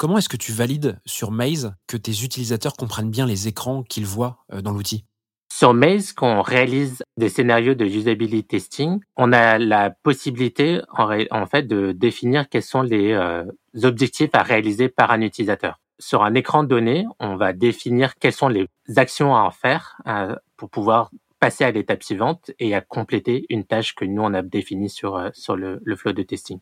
Comment 0.00 0.16
est-ce 0.16 0.30
que 0.30 0.38
tu 0.38 0.52
valides 0.52 0.98
sur 1.04 1.30
Maze 1.30 1.74
que 1.86 1.98
tes 1.98 2.24
utilisateurs 2.24 2.72
comprennent 2.72 3.10
bien 3.10 3.26
les 3.26 3.48
écrans 3.48 3.82
qu'ils 3.82 4.06
voient 4.06 4.38
euh, 4.50 4.62
dans 4.62 4.72
l'outil? 4.72 5.04
Sur 5.52 5.74
Maze, 5.74 6.14
quand 6.14 6.38
on 6.38 6.40
réalise 6.40 7.04
des 7.18 7.28
scénarios 7.28 7.74
de 7.74 7.84
usability 7.84 8.44
testing, 8.44 9.00
on 9.18 9.30
a 9.34 9.58
la 9.58 9.90
possibilité 9.90 10.80
en, 10.96 11.44
fait 11.44 11.64
de 11.64 11.92
définir 11.92 12.48
quels 12.48 12.62
sont 12.62 12.80
les 12.80 13.12
euh, 13.12 13.44
objectifs 13.82 14.30
à 14.32 14.42
réaliser 14.42 14.88
par 14.88 15.10
un 15.10 15.20
utilisateur. 15.20 15.78
Sur 15.98 16.22
un 16.22 16.32
écran 16.32 16.64
donné, 16.64 17.04
on 17.18 17.36
va 17.36 17.52
définir 17.52 18.14
quelles 18.14 18.32
sont 18.32 18.48
les 18.48 18.68
actions 18.96 19.36
à 19.36 19.40
en 19.40 19.50
faire 19.50 20.00
euh, 20.06 20.34
pour 20.56 20.70
pouvoir 20.70 21.10
passer 21.40 21.64
à 21.64 21.72
l'étape 21.72 22.02
suivante 22.02 22.52
et 22.58 22.74
à 22.74 22.80
compléter 22.80 23.44
une 23.50 23.64
tâche 23.64 23.94
que 23.94 24.06
nous 24.06 24.22
on 24.22 24.32
a 24.32 24.40
définie 24.40 24.88
sur 24.88 25.18
le, 25.18 25.78
le 25.84 25.96
flow 25.96 26.12
de 26.12 26.22
testing. 26.22 26.58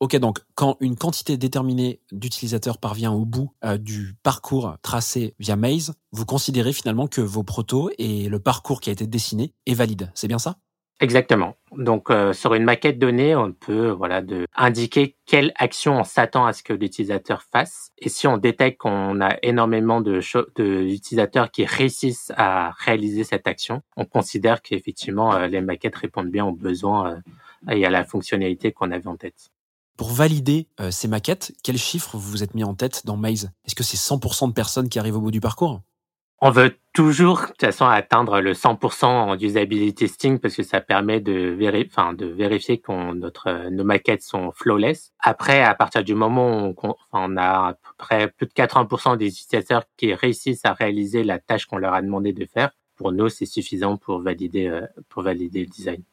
Ok, 0.00 0.14
donc 0.16 0.38
quand 0.54 0.76
une 0.78 0.96
quantité 0.96 1.36
déterminée 1.36 2.00
d'utilisateurs 2.12 2.78
parvient 2.78 3.10
au 3.10 3.24
bout 3.24 3.50
euh, 3.64 3.78
du 3.78 4.14
parcours 4.22 4.76
tracé 4.80 5.34
via 5.40 5.56
Maze, 5.56 5.94
vous 6.12 6.24
considérez 6.24 6.72
finalement 6.72 7.08
que 7.08 7.20
vos 7.20 7.42
protos 7.42 7.90
et 7.98 8.28
le 8.28 8.38
parcours 8.38 8.80
qui 8.80 8.90
a 8.90 8.92
été 8.92 9.08
dessiné 9.08 9.54
est 9.66 9.74
valide. 9.74 10.12
C'est 10.14 10.28
bien 10.28 10.38
ça? 10.38 10.58
Exactement. 11.00 11.56
Donc 11.76 12.10
euh, 12.10 12.32
sur 12.32 12.54
une 12.54 12.62
maquette 12.62 13.00
donnée, 13.00 13.34
on 13.34 13.52
peut 13.52 13.88
voilà 13.88 14.22
de 14.22 14.46
indiquer 14.54 15.16
quelle 15.26 15.52
action 15.56 15.98
on 15.98 16.04
s'attend 16.04 16.46
à 16.46 16.52
ce 16.52 16.62
que 16.62 16.72
l'utilisateur 16.72 17.42
fasse. 17.42 17.90
Et 17.98 18.08
si 18.08 18.28
on 18.28 18.36
détecte 18.36 18.80
qu'on 18.80 19.20
a 19.20 19.36
énormément 19.42 20.00
de, 20.00 20.20
d'utilisateurs 20.56 21.50
qui 21.50 21.64
réussissent 21.64 22.32
à 22.36 22.70
réaliser 22.78 23.24
cette 23.24 23.48
action, 23.48 23.82
on 23.96 24.04
considère 24.04 24.62
qu'effectivement 24.62 25.34
euh, 25.34 25.48
les 25.48 25.60
maquettes 25.60 25.96
répondent 25.96 26.30
bien 26.30 26.46
aux 26.46 26.54
besoins 26.54 27.20
et 27.68 27.84
à 27.84 27.90
la 27.90 28.04
fonctionnalité 28.04 28.70
qu'on 28.70 28.92
avait 28.92 29.08
en 29.08 29.16
tête. 29.16 29.50
Pour 29.98 30.12
valider 30.12 30.68
euh, 30.80 30.92
ces 30.92 31.08
maquettes, 31.08 31.52
quels 31.64 31.76
chiffres 31.76 32.16
vous 32.16 32.30
vous 32.30 32.42
êtes 32.44 32.54
mis 32.54 32.62
en 32.62 32.74
tête 32.74 33.04
dans 33.04 33.16
Maze? 33.16 33.50
Est-ce 33.66 33.74
que 33.74 33.82
c'est 33.82 33.96
100% 33.96 34.48
de 34.48 34.52
personnes 34.52 34.88
qui 34.88 35.00
arrivent 35.00 35.16
au 35.16 35.20
bout 35.20 35.32
du 35.32 35.40
parcours? 35.40 35.80
On 36.40 36.50
veut 36.50 36.78
toujours, 36.94 37.40
de 37.40 37.46
toute 37.46 37.60
façon, 37.62 37.84
atteindre 37.84 38.40
le 38.40 38.52
100% 38.52 39.06
en 39.06 39.36
usability 39.36 39.92
testing 39.92 40.38
parce 40.38 40.54
que 40.54 40.62
ça 40.62 40.80
permet 40.80 41.18
de, 41.20 41.32
vérifier 41.50 42.78
que 42.78 43.12
notre, 43.12 43.70
nos 43.70 43.82
maquettes 43.82 44.22
sont 44.22 44.52
flawless. 44.52 45.12
Après, 45.18 45.64
à 45.64 45.74
partir 45.74 46.04
du 46.04 46.14
moment 46.14 46.68
où 46.68 46.74
on, 46.80 46.94
on 47.12 47.36
a 47.36 47.70
à 47.70 47.72
peu 47.72 47.90
près 47.98 48.28
plus 48.28 48.46
de 48.46 48.52
80% 48.52 49.16
des 49.16 49.26
utilisateurs 49.26 49.82
qui 49.96 50.14
réussissent 50.14 50.64
à 50.64 50.74
réaliser 50.74 51.24
la 51.24 51.40
tâche 51.40 51.66
qu'on 51.66 51.78
leur 51.78 51.92
a 51.92 52.02
demandé 52.02 52.32
de 52.32 52.46
faire, 52.46 52.70
pour 52.94 53.10
nous, 53.10 53.28
c'est 53.28 53.46
suffisant 53.46 53.96
pour 53.96 54.20
valider, 54.20 54.68
euh, 54.68 54.86
pour 55.08 55.24
valider 55.24 55.60
le 55.60 55.66
design. 55.66 56.04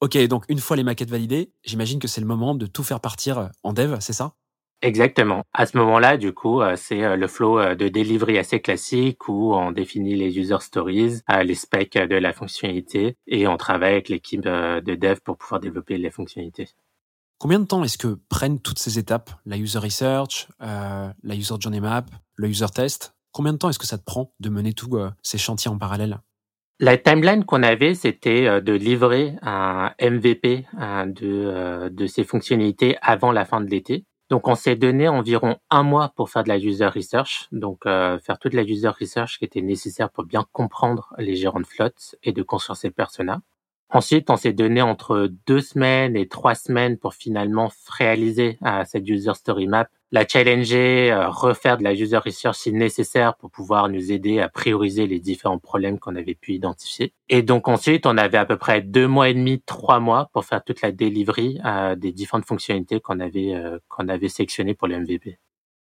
Ok, 0.00 0.16
donc 0.28 0.44
une 0.48 0.60
fois 0.60 0.76
les 0.76 0.82
maquettes 0.82 1.10
validées, 1.10 1.52
j'imagine 1.62 1.98
que 1.98 2.08
c'est 2.08 2.22
le 2.22 2.26
moment 2.26 2.54
de 2.54 2.64
tout 2.64 2.82
faire 2.82 3.00
partir 3.00 3.38
euh, 3.38 3.48
en 3.62 3.74
dev, 3.74 3.96
c'est 4.00 4.14
ça? 4.14 4.32
Exactement. 4.80 5.42
À 5.52 5.66
ce 5.66 5.76
moment-là, 5.76 6.16
du 6.16 6.32
coup, 6.32 6.62
euh, 6.62 6.74
c'est 6.74 7.04
euh, 7.04 7.16
le 7.16 7.28
flow 7.28 7.74
de 7.74 7.88
delivery 7.88 8.38
assez 8.38 8.60
classique 8.60 9.28
où 9.28 9.54
on 9.54 9.72
définit 9.72 10.16
les 10.16 10.38
user 10.38 10.56
stories, 10.60 11.20
les 11.44 11.54
specs 11.54 11.98
de 11.98 12.16
la 12.16 12.32
fonctionnalité 12.32 13.18
et 13.26 13.46
on 13.46 13.58
travaille 13.58 13.92
avec 13.92 14.08
l'équipe 14.08 14.40
de 14.40 14.80
dev 14.80 15.18
pour 15.22 15.36
pouvoir 15.36 15.60
développer 15.60 15.98
les 15.98 16.10
fonctionnalités. 16.10 16.70
Combien 17.36 17.60
de 17.60 17.66
temps 17.66 17.84
est-ce 17.84 17.98
que 17.98 18.18
prennent 18.30 18.58
toutes 18.58 18.78
ces 18.78 18.98
étapes, 18.98 19.30
la 19.44 19.58
user 19.58 19.78
research, 19.78 20.48
la 20.60 21.34
user 21.34 21.54
journey 21.60 21.80
map, 21.80 22.06
le 22.36 22.48
user 22.48 22.66
test? 22.74 23.14
Combien 23.32 23.52
de 23.52 23.58
temps 23.58 23.68
est-ce 23.68 23.78
que 23.78 23.86
ça 23.86 23.98
te 23.98 24.04
prend 24.04 24.32
de 24.40 24.48
mener 24.48 24.72
tous 24.72 24.98
ces 25.22 25.38
chantiers 25.38 25.70
en 25.70 25.78
parallèle? 25.78 26.20
La 26.80 26.96
timeline 26.96 27.44
qu'on 27.44 27.62
avait, 27.62 27.94
c'était 27.94 28.46
euh, 28.46 28.60
de 28.62 28.72
livrer 28.72 29.34
un 29.42 29.92
MVP 30.00 30.64
de, 30.72 31.12
euh, 31.22 31.90
de 31.90 32.06
ces 32.06 32.24
fonctionnalités 32.24 32.96
avant 33.02 33.32
la 33.32 33.44
fin 33.44 33.60
de 33.60 33.68
l'été. 33.68 34.06
Donc, 34.30 34.48
on 34.48 34.54
s'est 34.54 34.76
donné 34.76 35.06
environ 35.06 35.58
un 35.68 35.82
mois 35.82 36.12
pour 36.16 36.30
faire 36.30 36.42
de 36.42 36.48
la 36.48 36.56
user 36.56 36.86
research, 36.86 37.48
donc 37.52 37.84
euh, 37.84 38.18
faire 38.20 38.38
toute 38.38 38.54
la 38.54 38.62
user 38.62 38.88
research 38.88 39.38
qui 39.38 39.44
était 39.44 39.60
nécessaire 39.60 40.08
pour 40.10 40.24
bien 40.24 40.46
comprendre 40.52 41.12
les 41.18 41.36
gérants 41.36 41.60
de 41.60 41.66
flotte 41.66 42.16
et 42.22 42.32
de 42.32 42.42
construire 42.42 42.76
ces 42.76 42.90
personas. 42.90 43.40
Ensuite, 43.90 44.30
on 44.30 44.36
s'est 44.36 44.52
donné 44.54 44.80
entre 44.80 45.28
deux 45.46 45.60
semaines 45.60 46.16
et 46.16 46.28
trois 46.28 46.54
semaines 46.54 46.96
pour 46.96 47.12
finalement 47.12 47.70
réaliser 47.98 48.56
cette 48.86 49.08
user 49.08 49.34
story 49.34 49.66
map 49.66 49.88
la 50.12 50.26
challenger, 50.26 51.12
euh, 51.12 51.28
refaire 51.28 51.78
de 51.78 51.84
la 51.84 51.94
user 51.94 52.18
research 52.18 52.56
si 52.56 52.72
nécessaire 52.72 53.36
pour 53.36 53.50
pouvoir 53.50 53.88
nous 53.88 54.12
aider 54.12 54.40
à 54.40 54.48
prioriser 54.48 55.06
les 55.06 55.20
différents 55.20 55.58
problèmes 55.58 55.98
qu'on 55.98 56.16
avait 56.16 56.34
pu 56.34 56.54
identifier. 56.54 57.14
Et 57.28 57.42
donc 57.42 57.68
ensuite, 57.68 58.06
on 58.06 58.16
avait 58.16 58.38
à 58.38 58.44
peu 58.44 58.56
près 58.56 58.82
deux 58.82 59.06
mois 59.06 59.28
et 59.28 59.34
demi, 59.34 59.62
trois 59.64 60.00
mois 60.00 60.30
pour 60.32 60.44
faire 60.44 60.64
toute 60.64 60.82
la 60.82 60.92
delivery 60.92 61.60
euh, 61.64 61.94
des 61.94 62.12
différentes 62.12 62.46
fonctionnalités 62.46 63.00
qu'on 63.00 63.20
avait 63.20 63.54
euh, 63.54 63.78
qu'on 63.88 64.08
avait 64.08 64.28
sélectionnées 64.28 64.74
pour 64.74 64.88
le 64.88 64.98
MVP. 65.00 65.38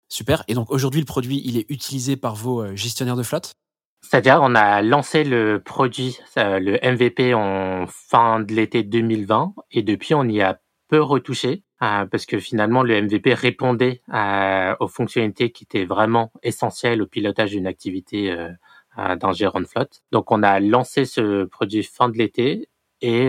Super. 0.10 0.44
Et 0.48 0.54
donc 0.54 0.72
aujourd'hui, 0.72 1.02
le 1.02 1.06
produit, 1.06 1.42
il 1.44 1.58
est 1.58 1.70
utilisé 1.70 2.16
par 2.16 2.36
vos 2.36 2.76
gestionnaires 2.76 3.16
de 3.16 3.24
flotte? 3.24 3.54
C'est-à-dire, 4.02 4.40
on 4.42 4.54
a 4.54 4.82
lancé 4.82 5.24
le 5.24 5.62
produit, 5.64 6.20
le 6.36 6.78
MVP 6.84 7.34
en 7.34 7.86
fin 7.88 8.42
de 8.42 8.54
l'été 8.54 8.84
2020, 8.84 9.56
et 9.72 9.82
depuis, 9.82 10.14
on 10.14 10.26
y 10.26 10.42
a 10.42 10.60
peu 10.90 11.02
retouché. 11.02 11.64
Euh, 11.84 12.06
parce 12.06 12.26
que 12.26 12.40
finalement 12.40 12.82
le 12.82 13.02
MVP 13.02 13.34
répondait 13.34 14.02
euh, 14.14 14.76
aux 14.80 14.88
fonctionnalités 14.88 15.52
qui 15.52 15.66
étaient 15.66 15.84
vraiment 15.84 16.32
essentielles 16.42 17.02
au 17.02 17.08
pilotage 17.08 17.52
d'une 17.52 17.68
activité 17.68 18.32
euh, 18.32 19.16
d'un 19.16 19.34
gérant 19.34 19.60
de 19.60 19.66
flotte. 19.66 20.02
Donc 20.12 20.32
on 20.32 20.44
a 20.44 20.60
lancé 20.62 21.04
ce 21.04 21.44
produit 21.44 21.84
fin 21.84 22.08
de 22.08 22.18
l'été 22.18 22.70
et 23.02 23.26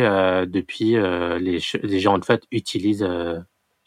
depuis 0.46 0.92
les, 0.92 1.58
les 1.82 2.04
de 2.04 2.24
flotte 2.24 2.44
utilisent 2.52 3.08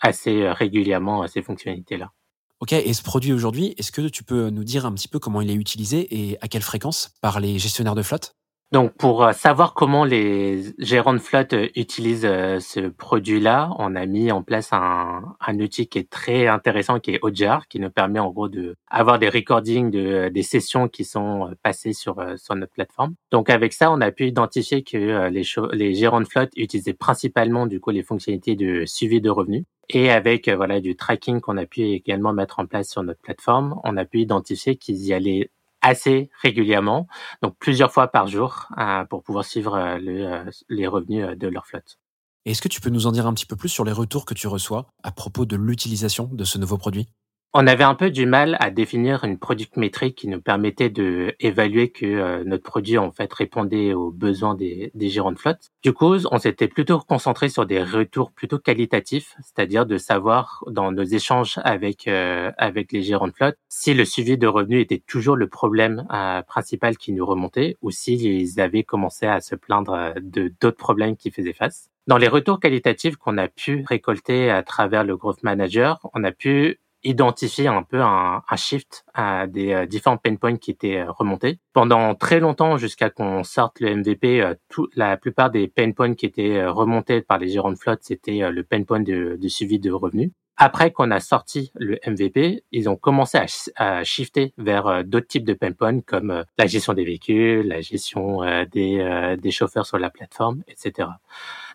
assez 0.01 0.49
régulièrement 0.49 1.25
ces 1.27 1.41
fonctionnalités-là. 1.41 2.11
Ok, 2.59 2.73
et 2.73 2.93
ce 2.93 3.03
produit 3.03 3.31
aujourd'hui, 3.31 3.73
est-ce 3.77 3.93
que 3.93 4.09
tu 4.09 4.25
peux 4.25 4.49
nous 4.49 4.65
dire 4.65 4.85
un 4.85 4.93
petit 4.93 5.07
peu 5.07 5.19
comment 5.19 5.39
il 5.39 5.49
est 5.49 5.55
utilisé 5.55 6.07
et 6.13 6.37
à 6.41 6.49
quelle 6.49 6.63
fréquence 6.63 7.13
par 7.21 7.39
les 7.39 7.57
gestionnaires 7.57 7.95
de 7.95 8.01
flotte? 8.01 8.36
Donc, 8.73 8.93
pour 8.97 9.23
euh, 9.23 9.31
savoir 9.31 9.73
comment 9.73 10.03
les 10.03 10.61
gérants 10.77 11.13
de 11.13 11.19
flotte 11.19 11.53
euh, 11.53 11.69
utilisent 11.77 12.25
euh, 12.25 12.59
ce 12.59 12.81
produit-là, 12.81 13.69
on 13.79 13.95
a 13.95 14.05
mis 14.05 14.29
en 14.29 14.43
place 14.43 14.73
un, 14.73 15.37
outil 15.57 15.87
qui 15.87 15.99
est 15.99 16.09
très 16.09 16.47
intéressant, 16.47 16.99
qui 16.99 17.11
est 17.11 17.19
Ojar, 17.21 17.69
qui 17.69 17.79
nous 17.79 17.89
permet 17.89 18.19
en 18.19 18.29
gros 18.29 18.49
de 18.49 18.75
avoir 18.89 19.19
des 19.19 19.29
recordings 19.29 19.89
de 19.89 20.27
des 20.27 20.43
sessions 20.43 20.89
qui 20.89 21.05
sont 21.05 21.53
passées 21.63 21.93
sur 21.93 22.17
sur 22.37 22.55
notre 22.55 22.73
plateforme. 22.73 23.15
Donc, 23.31 23.49
avec 23.49 23.71
ça, 23.71 23.89
on 23.89 24.01
a 24.01 24.11
pu 24.11 24.27
identifier 24.27 24.83
que 24.83 25.29
les, 25.29 25.43
les 25.71 25.93
gérants 25.95 26.21
de 26.21 26.27
flotte 26.27 26.51
utilisaient 26.57 26.93
principalement 26.93 27.67
du 27.67 27.79
coup 27.79 27.91
les 27.91 28.03
fonctionnalités 28.03 28.55
de 28.55 28.85
suivi 28.85 29.21
de 29.21 29.29
revenus. 29.29 29.63
Et 29.89 30.11
avec 30.11 30.49
voilà 30.49 30.81
du 30.81 30.97
tracking 30.97 31.39
qu'on 31.39 31.55
a 31.55 31.65
pu 31.65 31.83
également 31.83 32.33
mettre 32.33 32.59
en 32.59 32.65
place 32.65 32.89
sur 32.89 33.01
notre 33.03 33.21
plateforme, 33.21 33.79
on 33.85 33.95
a 33.95 34.03
pu 34.03 34.19
identifier 34.19 34.75
qu'ils 34.75 35.05
y 35.05 35.13
allaient 35.13 35.49
assez 35.87 36.29
régulièrement, 36.41 37.07
donc 37.41 37.55
plusieurs 37.59 37.91
fois 37.93 38.09
par 38.09 38.27
jour, 38.27 38.67
euh, 38.77 39.05
pour 39.05 39.23
pouvoir 39.23 39.45
suivre 39.45 39.75
euh, 39.75 39.97
euh, 39.97 40.51
les 40.69 40.85
revenus 40.85 41.37
de 41.37 41.47
leur 41.47 41.65
flotte. 41.65 41.97
Est-ce 42.45 42.61
que 42.61 42.67
tu 42.67 42.81
peux 42.81 42.89
nous 42.89 43.07
en 43.07 43.11
dire 43.11 43.25
un 43.25 43.33
petit 43.33 43.45
peu 43.45 43.55
plus 43.55 43.69
sur 43.69 43.85
les 43.85 43.91
retours 43.91 44.25
que 44.25 44.33
tu 44.33 44.47
reçois 44.47 44.87
à 45.03 45.11
propos 45.11 45.45
de 45.45 45.55
l'utilisation 45.55 46.29
de 46.31 46.43
ce 46.43 46.57
nouveau 46.57 46.77
produit? 46.77 47.07
On 47.53 47.65
avait 47.65 47.83
un 47.83 47.95
peu 47.95 48.11
du 48.11 48.25
mal 48.25 48.57
à 48.59 48.69
définir 48.69 49.23
une 49.23 49.39
product 49.39 49.77
métrique 49.77 50.15
qui 50.15 50.27
nous 50.27 50.41
permettait 50.41 50.89
de 50.89 51.33
évaluer 51.39 51.89
que 51.89 52.05
euh, 52.05 52.43
notre 52.45 52.63
produit 52.63 52.97
en 52.97 53.11
fait 53.11 53.33
répondait 53.33 53.93
aux 53.93 54.11
besoins 54.11 54.53
des, 54.53 54.91
gérants 54.99 55.31
de 55.31 55.39
flotte. 55.39 55.71
Du 55.81 55.93
coup, 55.93 56.17
on 56.29 56.37
s'était 56.37 56.67
plutôt 56.67 56.99
concentré 56.99 57.49
sur 57.49 57.65
des 57.65 57.81
retours 57.81 58.31
plutôt 58.31 58.59
qualitatifs, 58.59 59.35
c'est-à-dire 59.41 59.85
de 59.85 59.97
savoir 59.97 60.63
dans 60.67 60.91
nos 60.91 61.03
échanges 61.03 61.59
avec 61.63 62.07
euh, 62.07 62.51
avec 62.57 62.91
les 62.91 63.01
gérants 63.01 63.27
de 63.27 63.33
flotte 63.33 63.57
si 63.69 63.93
le 63.93 64.05
suivi 64.05 64.37
de 64.37 64.47
revenus 64.47 64.81
était 64.81 65.01
toujours 65.05 65.35
le 65.35 65.47
problème 65.47 66.05
euh, 66.13 66.41
principal 66.41 66.97
qui 66.97 67.13
nous 67.13 67.25
remontait 67.25 67.77
ou 67.81 67.91
s'ils 67.91 68.59
avaient 68.59 68.83
commencé 68.83 69.25
à 69.25 69.39
se 69.39 69.55
plaindre 69.55 70.13
de 70.21 70.53
d'autres 70.59 70.77
problèmes 70.77 71.15
qui 71.15 71.31
faisaient 71.31 71.53
face. 71.53 71.89
Dans 72.07 72.17
les 72.17 72.27
retours 72.27 72.59
qualitatifs 72.59 73.17
qu'on 73.17 73.37
a 73.37 73.47
pu 73.47 73.83
récolter 73.85 74.49
à 74.49 74.63
travers 74.63 75.03
le 75.03 75.17
Growth 75.17 75.43
Manager, 75.43 75.99
on 76.13 76.23
a 76.23 76.31
pu 76.31 76.79
identifier 77.03 77.67
un 77.67 77.83
peu 77.83 78.01
un, 78.01 78.41
shift 78.55 79.05
à 79.13 79.47
des 79.47 79.71
euh, 79.71 79.85
différents 79.85 80.17
pain 80.17 80.35
points 80.35 80.57
qui 80.57 80.71
étaient 80.71 80.97
euh, 80.97 81.11
remontés. 81.11 81.59
Pendant 81.73 82.15
très 82.15 82.39
longtemps, 82.39 82.77
jusqu'à 82.77 83.09
qu'on 83.09 83.43
sorte 83.43 83.79
le 83.79 83.95
MVP, 83.95 84.41
euh, 84.41 84.55
tout, 84.69 84.87
la 84.95 85.17
plupart 85.17 85.49
des 85.49 85.67
pain 85.67 85.91
points 85.91 86.15
qui 86.15 86.25
étaient 86.25 86.65
remontés 86.65 87.21
par 87.21 87.37
les 87.37 87.49
gérants 87.49 87.71
de 87.71 87.77
flotte, 87.77 87.99
c'était 88.01 88.49
le 88.51 88.63
pain 88.63 88.83
point 88.83 88.99
de, 88.99 89.37
suivi 89.47 89.79
de 89.79 89.91
revenus. 89.91 90.31
Après 90.59 90.91
qu'on 90.91 91.11
a 91.11 91.19
sorti 91.19 91.71
le 91.75 91.99
MVP, 92.07 92.63
ils 92.71 92.89
ont 92.89 92.95
commencé 92.95 93.37
à, 93.75 94.03
shifter 94.03 94.53
vers 94.57 95.03
d'autres 95.05 95.27
types 95.27 95.45
de 95.45 95.53
pain 95.53 95.71
points 95.71 96.01
comme 96.01 96.43
la 96.57 96.65
gestion 96.65 96.93
des 96.93 97.05
véhicules, 97.05 97.67
la 97.67 97.81
gestion 97.81 98.39
des, 98.71 99.35
des 99.39 99.51
chauffeurs 99.51 99.85
sur 99.85 99.99
la 99.99 100.09
plateforme, 100.09 100.63
etc. 100.67 101.09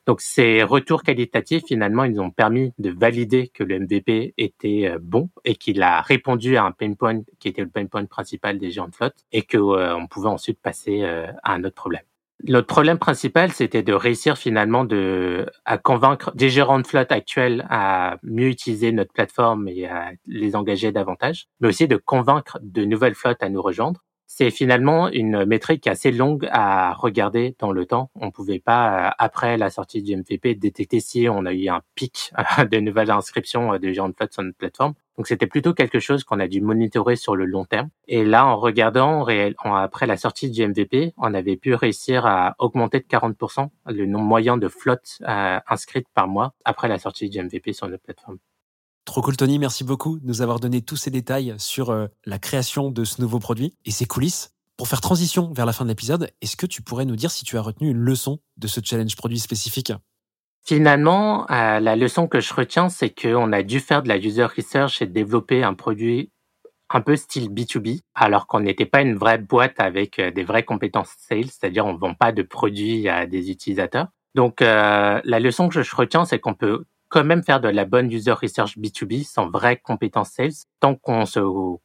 Donc 0.06 0.20
ces 0.20 0.64
retours 0.64 1.02
qualitatifs, 1.02 1.62
finalement, 1.66 2.04
ils 2.04 2.20
ont 2.20 2.30
permis 2.30 2.72
de 2.78 2.90
valider 2.90 3.48
que 3.48 3.62
le 3.62 3.78
MVP 3.78 4.34
était 4.36 4.88
euh, 4.88 4.98
bon 5.00 5.30
et 5.44 5.54
qu'il 5.54 5.80
a 5.82 6.00
répondu 6.00 6.56
à 6.56 6.64
un 6.64 6.72
pain 6.72 6.94
point 6.94 7.20
qui 7.38 7.48
était 7.48 7.62
le 7.62 7.68
pain 7.68 7.86
point 7.86 8.04
principal 8.06 8.58
des 8.58 8.72
géants 8.72 8.88
de 8.88 8.94
flotte 8.94 9.14
et 9.30 9.42
qu'on 9.42 9.74
euh, 9.74 9.96
pouvait 10.10 10.28
ensuite 10.28 10.60
passer 10.60 11.02
euh, 11.02 11.28
à 11.44 11.52
un 11.54 11.62
autre 11.62 11.76
problème. 11.76 12.02
Notre 12.44 12.66
problème 12.66 12.98
principal, 12.98 13.52
c'était 13.52 13.84
de 13.84 13.92
réussir 13.92 14.36
finalement 14.36 14.84
à 15.64 15.78
convaincre 15.78 16.34
des 16.34 16.48
gérants 16.48 16.80
de 16.80 16.86
flotte 16.86 17.12
actuels 17.12 17.64
à 17.70 18.16
mieux 18.24 18.48
utiliser 18.48 18.90
notre 18.90 19.12
plateforme 19.12 19.68
et 19.68 19.86
à 19.86 20.10
les 20.26 20.56
engager 20.56 20.90
davantage, 20.90 21.46
mais 21.60 21.68
aussi 21.68 21.86
de 21.86 21.96
convaincre 21.96 22.58
de 22.60 22.84
nouvelles 22.84 23.14
flottes 23.14 23.44
à 23.44 23.48
nous 23.48 23.62
rejoindre 23.62 24.02
c'est 24.34 24.50
finalement 24.50 25.10
une 25.10 25.44
métrique 25.44 25.86
assez 25.86 26.10
longue 26.10 26.48
à 26.50 26.94
regarder 26.94 27.54
dans 27.58 27.70
le 27.70 27.84
temps. 27.84 28.10
On 28.14 28.30
pouvait 28.30 28.60
pas, 28.60 29.08
euh, 29.08 29.10
après 29.18 29.58
la 29.58 29.68
sortie 29.68 30.02
du 30.02 30.16
MVP, 30.16 30.54
détecter 30.54 31.00
si 31.00 31.28
on 31.28 31.44
a 31.44 31.52
eu 31.52 31.68
un 31.68 31.82
pic 31.94 32.32
de 32.70 32.80
nouvelles 32.80 33.10
inscriptions 33.10 33.76
de 33.78 33.92
gens 33.92 34.08
de 34.08 34.14
flotte 34.14 34.32
sur 34.32 34.42
notre 34.42 34.56
plateforme. 34.56 34.94
Donc 35.18 35.26
c'était 35.26 35.46
plutôt 35.46 35.74
quelque 35.74 36.00
chose 36.00 36.24
qu'on 36.24 36.40
a 36.40 36.48
dû 36.48 36.62
monitorer 36.62 37.16
sur 37.16 37.36
le 37.36 37.44
long 37.44 37.66
terme. 37.66 37.90
Et 38.08 38.24
là, 38.24 38.46
en 38.46 38.56
regardant 38.56 39.26
après 39.64 40.06
la 40.06 40.16
sortie 40.16 40.50
du 40.50 40.66
MVP, 40.66 41.12
on 41.18 41.34
avait 41.34 41.56
pu 41.58 41.74
réussir 41.74 42.24
à 42.24 42.54
augmenter 42.58 43.00
de 43.00 43.04
40% 43.04 43.68
le 43.88 44.06
nombre 44.06 44.24
moyen 44.24 44.56
de 44.56 44.68
flottes 44.68 45.18
euh, 45.28 45.60
inscrites 45.68 46.08
par 46.14 46.26
mois 46.26 46.54
après 46.64 46.88
la 46.88 46.98
sortie 46.98 47.28
du 47.28 47.38
MVP 47.38 47.74
sur 47.74 47.86
notre 47.86 48.02
plateforme. 48.02 48.38
Trop 49.04 49.20
cool 49.20 49.36
Tony, 49.36 49.58
merci 49.58 49.82
beaucoup 49.82 50.20
de 50.20 50.26
nous 50.26 50.42
avoir 50.42 50.60
donné 50.60 50.80
tous 50.80 50.96
ces 50.96 51.10
détails 51.10 51.54
sur 51.58 51.90
euh, 51.90 52.06
la 52.24 52.38
création 52.38 52.90
de 52.90 53.04
ce 53.04 53.20
nouveau 53.20 53.40
produit 53.40 53.74
et 53.84 53.90
ses 53.90 54.06
coulisses. 54.06 54.54
Pour 54.76 54.86
faire 54.86 55.00
transition 55.00 55.52
vers 55.52 55.66
la 55.66 55.72
fin 55.72 55.84
de 55.84 55.90
l'épisode, 55.90 56.30
est-ce 56.40 56.56
que 56.56 56.66
tu 56.66 56.82
pourrais 56.82 57.04
nous 57.04 57.16
dire 57.16 57.30
si 57.30 57.44
tu 57.44 57.58
as 57.58 57.62
retenu 57.62 57.90
une 57.90 57.98
leçon 57.98 58.38
de 58.58 58.68
ce 58.68 58.80
challenge 58.82 59.16
produit 59.16 59.40
spécifique? 59.40 59.92
Finalement, 60.64 61.50
euh, 61.50 61.80
la 61.80 61.96
leçon 61.96 62.28
que 62.28 62.38
je 62.38 62.54
retiens, 62.54 62.88
c'est 62.88 63.10
qu'on 63.10 63.52
a 63.52 63.64
dû 63.64 63.80
faire 63.80 64.04
de 64.04 64.08
la 64.08 64.16
user 64.16 64.44
research 64.44 65.02
et 65.02 65.06
développer 65.06 65.64
un 65.64 65.74
produit 65.74 66.30
un 66.88 67.00
peu 67.00 67.16
style 67.16 67.50
B2B, 67.50 68.02
alors 68.14 68.46
qu'on 68.46 68.60
n'était 68.60 68.86
pas 68.86 69.02
une 69.02 69.16
vraie 69.16 69.38
boîte 69.38 69.80
avec 69.80 70.20
euh, 70.20 70.30
des 70.30 70.44
vraies 70.44 70.62
compétences 70.62 71.12
sales, 71.18 71.46
c'est-à-dire 71.46 71.86
on 71.86 71.94
ne 71.94 71.98
vend 71.98 72.14
pas 72.14 72.30
de 72.30 72.42
produits 72.42 73.08
à 73.08 73.26
des 73.26 73.50
utilisateurs. 73.50 74.06
Donc 74.34 74.60
la 74.60 75.20
leçon 75.24 75.68
que 75.68 75.82
je 75.82 75.94
retiens, 75.94 76.24
c'est 76.24 76.38
qu'on 76.38 76.54
peut 76.54 76.86
quand 77.12 77.24
même 77.24 77.42
faire 77.42 77.60
de 77.60 77.68
la 77.68 77.84
bonne 77.84 78.10
user 78.10 78.32
research 78.32 78.78
B2B 78.78 79.24
sans 79.24 79.50
vraie 79.50 79.76
compétence 79.76 80.30
sales, 80.30 80.52
tant 80.80 80.94
qu'on 80.94 81.26
se 81.26 81.40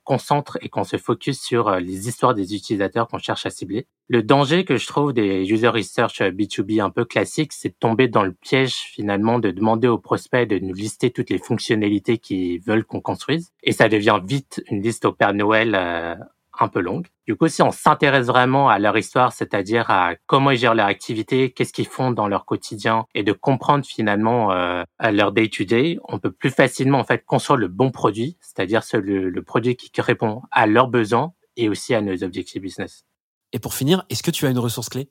concentre 0.05 0.57
et 0.61 0.69
qu'on 0.69 0.85
se 0.85 0.95
focus 0.95 1.41
sur 1.41 1.67
euh, 1.67 1.79
les 1.79 2.07
histoires 2.07 2.33
des 2.33 2.55
utilisateurs 2.55 3.09
qu'on 3.09 3.17
cherche 3.17 3.45
à 3.45 3.49
cibler. 3.49 3.87
Le 4.07 4.23
danger 4.23 4.63
que 4.63 4.77
je 4.77 4.87
trouve 4.87 5.11
des 5.11 5.43
user 5.51 5.67
research 5.67 6.21
B2B 6.21 6.81
un 6.81 6.89
peu 6.89 7.03
classiques, 7.03 7.51
c'est 7.51 7.69
de 7.69 7.75
tomber 7.77 8.07
dans 8.07 8.23
le 8.23 8.31
piège 8.31 8.73
finalement 8.73 9.37
de 9.39 9.51
demander 9.51 9.89
aux 9.89 9.97
prospects 9.97 10.47
de 10.47 10.59
nous 10.59 10.73
lister 10.73 11.11
toutes 11.11 11.29
les 11.29 11.39
fonctionnalités 11.39 12.19
qu'ils 12.19 12.61
veulent 12.61 12.85
qu'on 12.85 13.01
construise. 13.01 13.51
Et 13.63 13.73
ça 13.73 13.89
devient 13.89 14.21
vite 14.23 14.63
une 14.71 14.81
liste 14.81 15.03
au 15.03 15.11
Père 15.11 15.33
Noël 15.33 15.75
euh, 15.75 16.15
un 16.61 16.67
peu 16.67 16.79
longue. 16.79 17.07
Du 17.25 17.35
coup, 17.35 17.47
si 17.47 17.61
on 17.61 17.71
s'intéresse 17.71 18.27
vraiment 18.27 18.69
à 18.69 18.79
leur 18.79 18.97
histoire, 18.97 19.33
c'est-à-dire 19.33 19.89
à 19.89 20.15
comment 20.25 20.51
ils 20.51 20.57
gèrent 20.57 20.75
leur 20.75 20.87
activité, 20.87 21.51
qu'est-ce 21.51 21.73
qu'ils 21.73 21.87
font 21.87 22.11
dans 22.11 22.27
leur 22.27 22.45
quotidien, 22.45 23.05
et 23.13 23.23
de 23.23 23.33
comprendre 23.33 23.85
finalement 23.85 24.51
euh, 24.51 24.83
leur 25.11 25.31
day-to-day, 25.31 25.99
on 26.07 26.19
peut 26.19 26.31
plus 26.31 26.51
facilement 26.51 26.99
en 26.99 27.03
fait 27.03 27.23
construire 27.25 27.57
le 27.57 27.67
bon 27.67 27.91
produit, 27.91 28.37
c'est-à-dire 28.41 28.81
le, 28.93 29.29
le 29.29 29.43
produit 29.43 29.75
qui 29.75 30.01
répond 30.01 30.41
à 30.51 30.67
leurs 30.67 30.87
besoins 30.87 31.33
et 31.55 31.69
aussi 31.69 31.93
à 31.93 32.01
nos 32.01 32.23
objectifs 32.23 32.61
business. 32.61 33.05
Et 33.53 33.59
pour 33.59 33.73
finir, 33.73 34.05
est-ce 34.09 34.23
que 34.23 34.31
tu 34.31 34.45
as 34.45 34.49
une 34.49 34.59
ressource 34.59 34.89
clé? 34.89 35.09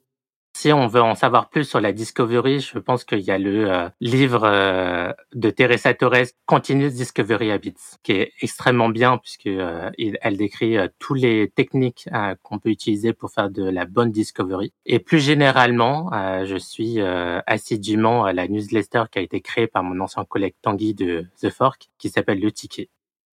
Si 0.57 0.73
on 0.73 0.87
veut 0.87 1.03
en 1.03 1.14
savoir 1.14 1.51
plus 1.51 1.64
sur 1.64 1.83
la 1.83 1.92
Discovery, 1.92 2.61
je 2.61 2.79
pense 2.79 3.05
qu'il 3.05 3.21
y 3.21 3.31
a 3.31 3.37
le 3.37 3.71
euh, 3.71 3.90
livre 4.01 4.45
euh, 4.45 5.12
de 5.35 5.51
Teresa 5.51 5.92
Torres, 5.92 6.33
Continuous 6.47 6.88
Discovery 6.88 7.51
Habits, 7.51 7.75
qui 8.03 8.12
est 8.12 8.33
extrêmement 8.40 8.88
bien 8.88 9.19
puisque 9.19 9.49
euh, 9.49 9.90
elle 9.99 10.38
décrit 10.38 10.79
toutes 10.99 11.21
les 11.21 11.51
techniques 11.55 12.09
qu'on 12.42 12.59
peut 12.59 12.71
utiliser 12.71 13.12
pour 13.12 13.31
faire 13.31 13.51
de 13.51 13.64
la 13.64 13.85
bonne 13.85 14.11
discovery. 14.11 14.73
Et 14.87 14.99
plus 14.99 15.21
généralement, 15.21 16.11
je 16.45 16.57
suis 16.57 17.01
assidûment 17.01 18.25
à 18.25 18.33
la 18.33 18.49
newsletter 18.49 19.05
qui 19.11 19.19
a 19.19 19.23
été 19.23 19.40
créée 19.40 19.66
par 19.66 19.83
mon 19.83 20.01
ancien 20.01 20.25
collègue 20.25 20.55
Tanguy 20.62 20.95
de 20.95 21.27
The 21.40 21.51
Fork, 21.51 21.90
qui 21.99 22.09
s'appelle 22.09 22.40
Le 22.40 22.51
Ticket. 22.51 22.88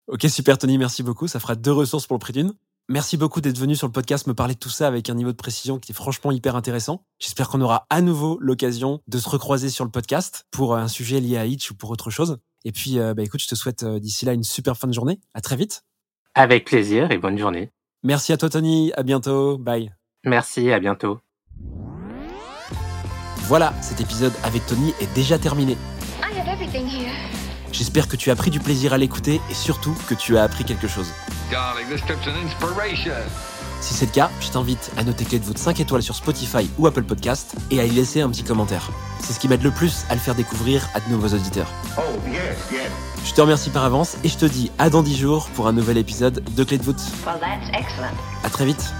Ok, 0.08 0.23
super 0.29 0.58
Tony, 0.58 0.77
merci 0.77 1.03
beaucoup. 1.03 1.27
Ça 1.27 1.39
fera 1.39 1.55
deux 1.55 1.73
ressources 1.73 2.08
pour 2.08 2.15
le 2.15 2.19
prix 2.19 2.34
d'une. 2.34 2.53
Merci 2.91 3.17
beaucoup 3.17 3.39
d'être 3.39 3.60
venu 3.60 3.75
sur 3.75 3.86
le 3.86 3.91
podcast 3.91 4.25
me 4.25 4.34
parler 4.34 4.56
de 4.56 4.60
tout 4.60 4.69
ça 4.69 4.88
avec 4.88 5.12
un 5.12 5.13
niveau 5.13 5.32
de 5.32 5.38
précision 5.38 5.78
qui 5.78 5.91
est 5.91 5.95
franchement 5.95 6.32
hyper 6.32 6.56
intéressant. 6.56 7.06
J'espère 7.19 7.47
qu'on 7.47 7.62
aura 7.62 7.86
à 7.91 8.02
nouveau 8.02 8.39
l'occasion 8.41 8.99
de 9.08 9.19
se 9.19 9.30
recroiser 9.30 9.69
sur 9.69 9.86
le 9.86 9.91
podcast 9.91 10.47
pour 10.49 10.75
un 10.75 10.88
sujet 10.88 11.19
lié 11.19 11.38
à 11.38 11.45
Itch 11.45 11.69
ou 11.69 11.75
pour 11.75 11.91
autre 11.91 12.10
chose. 12.10 12.39
Et 12.65 12.71
puis, 12.71 12.97
euh, 12.97 13.13
bah, 13.13 13.21
écoute, 13.21 13.41
je 13.41 13.47
te 13.47 13.54
souhaite 13.54 13.84
euh, 13.84 13.99
d'ici 13.99 14.25
là 14.25 14.34
une 14.34 14.43
super 14.43 14.75
fin 14.75 14.88
de 14.88 14.93
journée. 14.93 15.19
À 15.36 15.41
très 15.41 15.56
vite. 15.56 15.84
Avec 16.34 16.65
plaisir 16.65 17.12
et 17.12 17.19
bonne 17.19 17.38
journée. 17.38 17.69
Merci 18.02 18.34
à 18.34 18.38
toi, 18.38 18.49
Tony. 18.49 18.91
À 18.97 19.04
bientôt. 19.04 19.60
Bye. 19.60 19.93
Merci, 20.25 20.71
à 20.71 20.80
bientôt. 20.80 21.19
Voilà, 23.43 23.71
cet 23.84 24.02
épisode 24.02 24.34
avec 24.43 24.65
Tony 24.65 24.95
est 24.99 25.13
déjà 25.13 25.38
terminé. 25.38 25.78
J'espère 27.71 28.08
que 28.08 28.15
tu 28.15 28.32
as 28.32 28.36
pris 28.36 28.49
du 28.49 28.60
plaisir 28.60 28.93
à 28.93 28.97
l'écouter 28.97 29.39
et 29.52 29.54
surtout 29.54 29.95
que 30.08 30.15
tu 30.15 30.38
as 30.38 30.43
appris 30.43 30.65
quelque 30.65 30.88
chose. 30.88 31.12
Si 33.81 33.93
c'est 33.95 34.05
le 34.05 34.12
cas, 34.12 34.29
je 34.39 34.49
t'invite 34.49 34.91
à 34.97 35.03
noter 35.03 35.25
Clé 35.25 35.39
de 35.39 35.45
voûte 35.45 35.57
5 35.57 35.79
étoiles 35.79 36.03
sur 36.03 36.13
Spotify 36.13 36.69
ou 36.77 36.85
Apple 36.85 37.01
Podcast 37.03 37.55
et 37.71 37.79
à 37.79 37.85
y 37.85 37.89
laisser 37.89 38.21
un 38.21 38.29
petit 38.29 38.43
commentaire. 38.43 38.91
C'est 39.19 39.33
ce 39.33 39.39
qui 39.39 39.47
m'aide 39.47 39.63
le 39.63 39.71
plus 39.71 40.05
à 40.09 40.13
le 40.13 40.19
faire 40.19 40.35
découvrir 40.35 40.88
à 40.93 40.99
de 40.99 41.09
nouveaux 41.09 41.33
auditeurs. 41.33 41.71
Oh, 41.97 42.01
je 43.25 43.33
te 43.33 43.41
remercie 43.41 43.71
par 43.71 43.83
avance 43.83 44.17
et 44.23 44.29
je 44.29 44.38
te 44.38 44.45
dis 44.45 44.71
à 44.77 44.91
dans 44.91 45.01
10 45.01 45.17
jours 45.17 45.49
pour 45.55 45.67
un 45.67 45.73
nouvel 45.73 45.97
épisode 45.97 46.43
de 46.55 46.63
Clé 46.63 46.77
de 46.77 46.83
voûte. 46.83 47.01
A 48.43 48.47
à 48.47 48.49
très 48.49 48.65
vite. 48.65 48.93